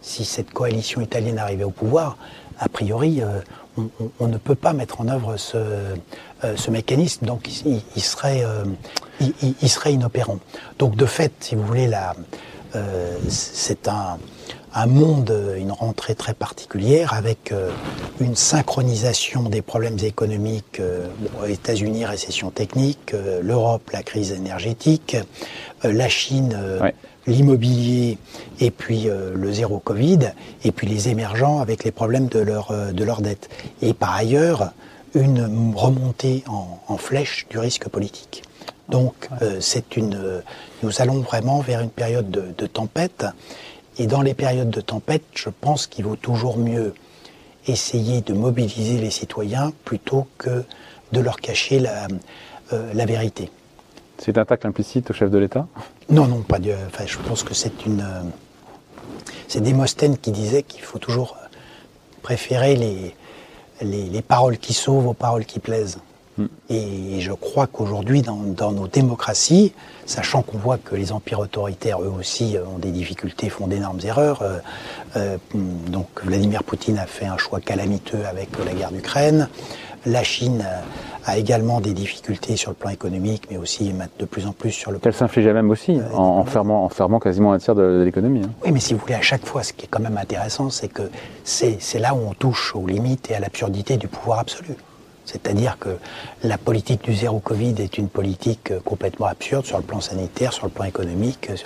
si 0.00 0.24
cette 0.24 0.52
coalition 0.52 1.00
italienne 1.00 1.38
arrivait 1.38 1.64
au 1.64 1.70
pouvoir, 1.70 2.16
a 2.60 2.68
priori, 2.68 3.20
on, 4.20 4.28
ne 4.28 4.36
peut 4.36 4.54
pas 4.54 4.74
mettre 4.74 5.00
en 5.00 5.08
œuvre 5.08 5.36
ce, 5.38 5.58
ce 6.54 6.70
mécanisme, 6.70 7.26
donc 7.26 7.48
il, 7.66 8.02
serait, 8.02 8.44
il, 9.20 9.68
serait 9.68 9.92
inopérant. 9.92 10.38
Donc 10.78 10.94
de 10.94 11.04
fait, 11.04 11.32
si 11.40 11.56
vous 11.56 11.66
voulez, 11.66 11.88
la, 11.88 12.14
euh, 12.76 13.16
c'est 13.28 13.88
un, 13.88 14.18
monde, 14.86 15.34
une 15.56 15.70
rentrée 15.72 16.14
très 16.14 16.34
particulière 16.34 17.14
avec 17.14 17.52
euh, 17.52 17.70
une 18.20 18.34
synchronisation 18.34 19.44
des 19.44 19.62
problèmes 19.62 19.98
économiques, 20.02 20.80
euh, 20.80 21.06
États-Unis, 21.46 22.04
récession 22.04 22.50
technique, 22.50 23.14
l'Europe, 23.42 23.90
la 23.92 24.02
crise 24.02 24.32
énergétique, 24.32 25.16
la 25.84 26.08
Chine, 26.08 26.56
l'immobilier 27.26 28.18
et 28.60 28.70
puis 28.70 29.06
le 29.34 29.52
zéro 29.52 29.78
Covid, 29.78 30.32
et 30.64 30.72
puis 30.72 30.86
les 30.86 31.08
émergents 31.08 31.60
avec 31.60 31.84
les 31.84 31.90
problèmes 31.90 32.28
de 32.28 32.40
leur, 32.40 32.72
de 32.92 33.04
leur 33.04 33.20
dette. 33.20 33.48
Et 33.82 33.94
par 33.94 34.14
ailleurs, 34.14 34.72
une 35.14 35.72
remontée 35.76 36.42
en 36.48 36.96
flèche 36.96 37.46
du 37.50 37.58
risque 37.58 37.88
politique. 37.88 38.42
Donc, 38.88 39.28
euh, 39.42 39.58
c'est 39.60 39.96
une, 39.96 40.42
nous 40.82 41.00
allons 41.00 41.20
vraiment 41.20 41.60
vers 41.60 41.80
une 41.80 41.90
période 41.90 42.30
de, 42.30 42.66
tempête. 42.66 43.24
Et 43.98 44.06
dans 44.06 44.22
les 44.22 44.34
périodes 44.34 44.70
de 44.70 44.80
tempête, 44.80 45.22
je 45.34 45.48
pense 45.48 45.86
qu'il 45.86 46.04
vaut 46.04 46.16
toujours 46.16 46.58
mieux 46.58 46.94
essayer 47.66 48.20
de 48.20 48.34
mobiliser 48.34 48.98
les 48.98 49.10
citoyens 49.10 49.72
plutôt 49.84 50.26
que 50.36 50.64
de 51.12 51.20
leur 51.20 51.36
cacher 51.40 51.78
la, 51.78 52.08
euh, 52.72 52.92
la 52.92 53.06
vérité. 53.06 53.50
C'est 54.18 54.32
une 54.32 54.38
attaque 54.38 54.64
implicite 54.64 55.10
au 55.10 55.14
chef 55.14 55.30
de 55.30 55.38
l'État? 55.38 55.66
Non, 56.10 56.26
non, 56.26 56.42
pas 56.42 56.58
de. 56.58 56.74
Enfin, 56.86 57.04
je 57.06 57.18
pense 57.18 57.42
que 57.42 57.54
c'est 57.54 57.86
une. 57.86 58.00
euh, 58.00 58.22
c'est 59.48 59.60
Démosthène 59.60 60.18
qui 60.18 60.30
disait 60.30 60.62
qu'il 60.62 60.82
faut 60.82 60.98
toujours 60.98 61.36
préférer 62.22 62.76
les, 62.76 63.14
les, 63.82 64.04
les 64.08 64.22
paroles 64.22 64.58
qui 64.58 64.72
sauvent 64.72 65.06
aux 65.06 65.14
paroles 65.14 65.44
qui 65.44 65.60
plaisent. 65.60 65.98
Et 66.68 67.20
je 67.20 67.32
crois 67.32 67.66
qu'aujourd'hui, 67.66 68.22
dans, 68.22 68.36
dans 68.36 68.72
nos 68.72 68.88
démocraties, 68.88 69.72
sachant 70.06 70.42
qu'on 70.42 70.58
voit 70.58 70.78
que 70.78 70.96
les 70.96 71.12
empires 71.12 71.38
autoritaires, 71.38 72.02
eux 72.02 72.12
aussi, 72.18 72.56
euh, 72.56 72.64
ont 72.74 72.78
des 72.78 72.90
difficultés, 72.90 73.48
font 73.48 73.66
d'énormes 73.68 74.00
erreurs, 74.04 74.42
euh, 74.42 74.58
euh, 75.16 75.36
donc 75.88 76.08
Vladimir 76.24 76.64
Poutine 76.64 76.98
a 76.98 77.06
fait 77.06 77.26
un 77.26 77.36
choix 77.38 77.60
calamiteux 77.60 78.24
avec 78.28 78.48
la 78.64 78.72
guerre 78.72 78.90
d'Ukraine. 78.90 79.48
La 80.06 80.22
Chine 80.22 80.66
a 81.24 81.38
également 81.38 81.80
des 81.80 81.94
difficultés 81.94 82.56
sur 82.56 82.70
le 82.72 82.74
plan 82.74 82.90
économique, 82.90 83.44
mais 83.50 83.56
aussi 83.56 83.94
de 84.18 84.24
plus 84.26 84.46
en 84.46 84.52
plus 84.52 84.70
sur 84.72 84.90
le 84.90 84.98
plan 84.98 85.04
Qu'elle 85.10 85.18
s'inflige 85.18 85.46
elle-même 85.46 85.70
aussi, 85.70 85.98
en, 86.12 86.18
en 86.18 86.44
fermant, 86.44 86.84
en 86.84 86.90
fermant 86.90 87.20
quasiment 87.20 87.52
un 87.54 87.58
tiers 87.58 87.74
de, 87.74 88.00
de 88.00 88.02
l'économie. 88.02 88.42
hein. 88.44 88.50
Oui, 88.64 88.72
mais 88.72 88.80
si 88.80 88.92
vous 88.92 89.00
voulez, 89.00 89.14
à 89.14 89.22
chaque 89.22 89.46
fois, 89.46 89.62
ce 89.62 89.72
qui 89.72 89.86
est 89.86 89.88
quand 89.88 90.00
même 90.02 90.18
intéressant, 90.18 90.68
c'est 90.68 90.88
que 90.88 91.02
c'est 91.44 91.78
c'est 91.80 92.00
là 92.00 92.14
où 92.14 92.18
on 92.28 92.34
touche 92.34 92.74
aux 92.74 92.86
limites 92.86 93.30
et 93.30 93.34
à 93.34 93.40
l'absurdité 93.40 93.96
du 93.96 94.08
pouvoir 94.08 94.40
absolu. 94.40 94.74
C'est-à-dire 95.34 95.78
que 95.80 95.88
la 96.44 96.58
politique 96.58 97.02
du 97.02 97.12
zéro 97.12 97.40
Covid 97.40 97.74
est 97.80 97.98
une 97.98 98.08
politique 98.08 98.70
euh, 98.70 98.78
complètement 98.78 99.26
absurde 99.26 99.66
sur 99.66 99.78
le 99.78 99.82
plan 99.82 100.00
sanitaire, 100.00 100.52
sur 100.52 100.66
le 100.66 100.70
plan 100.70 100.84
économique, 100.84 101.50
euh, 101.50 101.56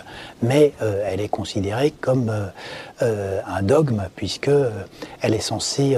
mais 0.40 0.72
euh, 0.80 1.04
elle 1.06 1.20
est 1.20 1.28
considérée 1.28 1.90
comme 1.90 2.32
un 3.00 3.62
dogme 3.62 4.08
puisque 4.16 4.50
elle 5.20 5.34
est 5.34 5.40
censée 5.40 5.96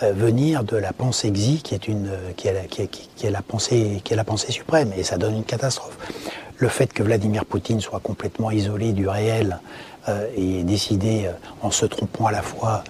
venir 0.00 0.62
de 0.62 0.76
la 0.76 0.92
pensée 0.92 1.30
xi, 1.32 1.60
qui 1.60 1.74
est 1.74 3.30
la, 3.30 3.42
pensée, 3.42 4.00
qui 4.04 4.12
est 4.12 4.16
la 4.16 4.24
pensée 4.24 4.52
suprême, 4.52 4.92
et 4.96 5.02
ça 5.02 5.18
donne 5.18 5.34
une 5.34 5.44
catastrophe. 5.44 5.98
Le 6.58 6.68
fait 6.68 6.92
que 6.92 7.02
Vladimir 7.02 7.44
Poutine 7.44 7.80
soit 7.80 7.98
complètement 7.98 8.52
isolé 8.52 8.92
du 8.92 9.08
réel 9.08 9.58
et 10.36 10.62
décidé, 10.62 11.28
en 11.62 11.72
se 11.72 11.86
trompant 11.86 12.26
à 12.26 12.32
la 12.32 12.42
fois, 12.42 12.84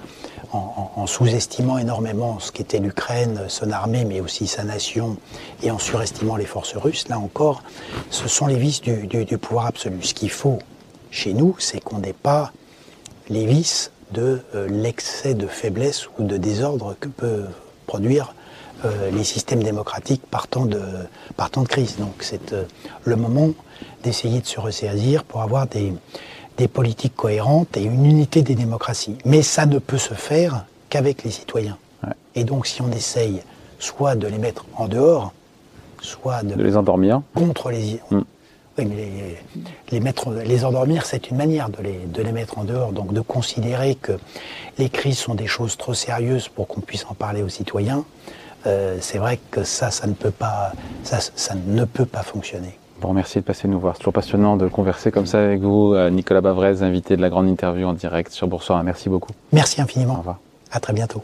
en, 0.53 1.07
sous-estimant 1.07 1.79
énormément 1.79 2.39
ce 2.41 2.51
qu'était 2.53 2.79
l'Ukraine, 2.79 3.43
son 3.49 3.71
armée, 3.71 4.05
mais 4.05 4.21
aussi 4.21 4.47
sa 4.47 4.65
nation, 4.65 5.17
et 5.63 5.71
en 5.71 5.79
surestimant 5.79 6.37
les 6.37 6.47
forces 6.47 6.77
russes, 6.77 7.09
là 7.09 7.19
encore, 7.19 7.63
ce 8.11 8.29
sont 8.29 8.47
les 8.47 8.57
vices 8.57 8.81
du 8.81 9.39
pouvoir 9.39 9.67
absolu. 9.67 10.03
Ce 10.03 10.15
qu'il 10.15 10.31
faut 10.31 10.59
chez 11.11 11.35
nous, 11.35 11.57
c'est 11.59 11.81
qu'on 11.81 11.99
n'ait 11.99 12.13
pas 12.13 12.53
les 13.29 13.47
vices 13.47 13.93
de 14.13 14.41
euh, 14.55 14.69
l'excès 14.69 15.35
de 15.35 15.47
faiblesse 15.47 16.09
ou 16.19 16.25
de 16.25 16.37
désordre 16.37 16.97
que 16.99 17.09
peut 17.09 17.45
produire 17.87 18.35
euh, 18.85 19.11
les 19.11 19.25
systèmes 19.25 19.63
démocratiques 19.63 20.23
partant 20.31 20.67
de, 20.67 20.81
partant 21.37 21.63
de 21.63 21.69
crise. 21.69 21.97
Donc 21.99 22.15
c'est 22.21 22.53
euh, 22.53 22.65
le 23.05 23.17
moment 23.17 23.51
d'essayer 24.03 24.41
de 24.41 24.47
se 24.47 24.59
ressaisir 24.59 25.23
pour 25.25 25.43
avoir 25.43 25.67
des, 25.67 25.93
des 26.61 26.69
politiques 26.69 27.17
cohérentes 27.17 27.77
et 27.79 27.83
une 27.83 28.05
unité 28.05 28.43
des 28.43 28.55
démocraties. 28.55 29.17
Mais 29.25 29.41
ça 29.41 29.65
ne 29.65 29.79
peut 29.79 29.99
se 29.99 30.13
faire 30.13 30.67
qu'avec 30.91 31.25
les 31.25 31.31
citoyens. 31.31 31.79
Ouais. 32.05 32.13
Et 32.35 32.45
donc 32.45 32.67
si 32.67 32.83
on 32.83 32.91
essaye 32.93 33.41
soit 33.79 34.15
de 34.15 34.27
les 34.27 34.37
mettre 34.39 34.67
en 34.77 34.87
dehors, 34.87 35.33
soit 36.03 36.43
de, 36.43 36.55
De 36.55 36.63
les 36.63 36.77
endormir. 36.77 37.23
contre 37.35 37.71
les. 37.71 37.99
Mm. 38.11 38.21
Oui, 38.79 38.85
mais 38.87 38.95
les, 38.95 39.39
les 39.91 40.01
mettre, 40.01 40.31
les 40.33 40.65
endormir, 40.65 41.05
c'est 41.07 41.31
une 41.31 41.39
manière 41.39 41.71
de 41.71 41.83
les, 41.83 41.99
de 42.07 42.23
les 42.23 42.33
mettre 42.33 42.59
en 42.59 42.65
dehors. 42.65 42.93
Donc 42.93 43.13
de 43.15 43.23
considérer 43.23 43.95
que 43.95 44.13
les 44.79 44.91
crises 44.91 45.19
sont 45.19 45.35
des 45.35 45.47
choses 45.47 45.77
trop 45.79 45.95
sérieuses 45.95 46.49
pour 46.49 46.69
qu'on 46.69 46.81
puisse 46.83 47.07
en 47.09 47.15
parler 47.15 47.43
aux 47.43 47.49
citoyens, 47.49 48.05
euh, 48.67 48.99
c'est 49.01 49.19
vrai 49.19 49.39
que 49.51 49.65
ça, 49.65 49.91
ça 49.91 50.07
ne 50.07 50.13
peut 50.13 50.31
pas, 50.31 50.73
ça, 51.05 51.19
ça 51.21 51.55
ne 51.55 51.85
peut 51.87 52.05
pas 52.07 52.23
fonctionner. 52.23 52.79
Bon, 53.01 53.15
merci 53.15 53.39
de 53.39 53.45
passer 53.45 53.67
nous 53.67 53.81
voir. 53.81 53.95
C'est 53.95 54.01
toujours 54.01 54.13
passionnant 54.13 54.57
de 54.57 54.69
converser 54.69 55.11
comme 55.11 55.27
ça 55.27 55.43
avec 55.43 55.61
vous. 55.61 55.95
Euh, 55.95 56.11
Nicolas 56.11 56.41
Bavrez, 56.43 56.83
invité 56.83 57.17
de 57.17 57.23
la 57.23 57.31
grande 57.31 57.49
interview 57.49 57.87
en 57.87 57.95
direct 57.95 58.31
sur 58.31 58.47
Boursorama. 58.47 58.83
Merci 58.85 59.09
beaucoup. 59.09 59.33
Merci 59.53 59.81
Au 59.81 59.85
infiniment. 59.85 60.15
revoir. 60.17 60.39
À 60.71 60.81
très 60.81 60.93
bientôt. 60.93 61.23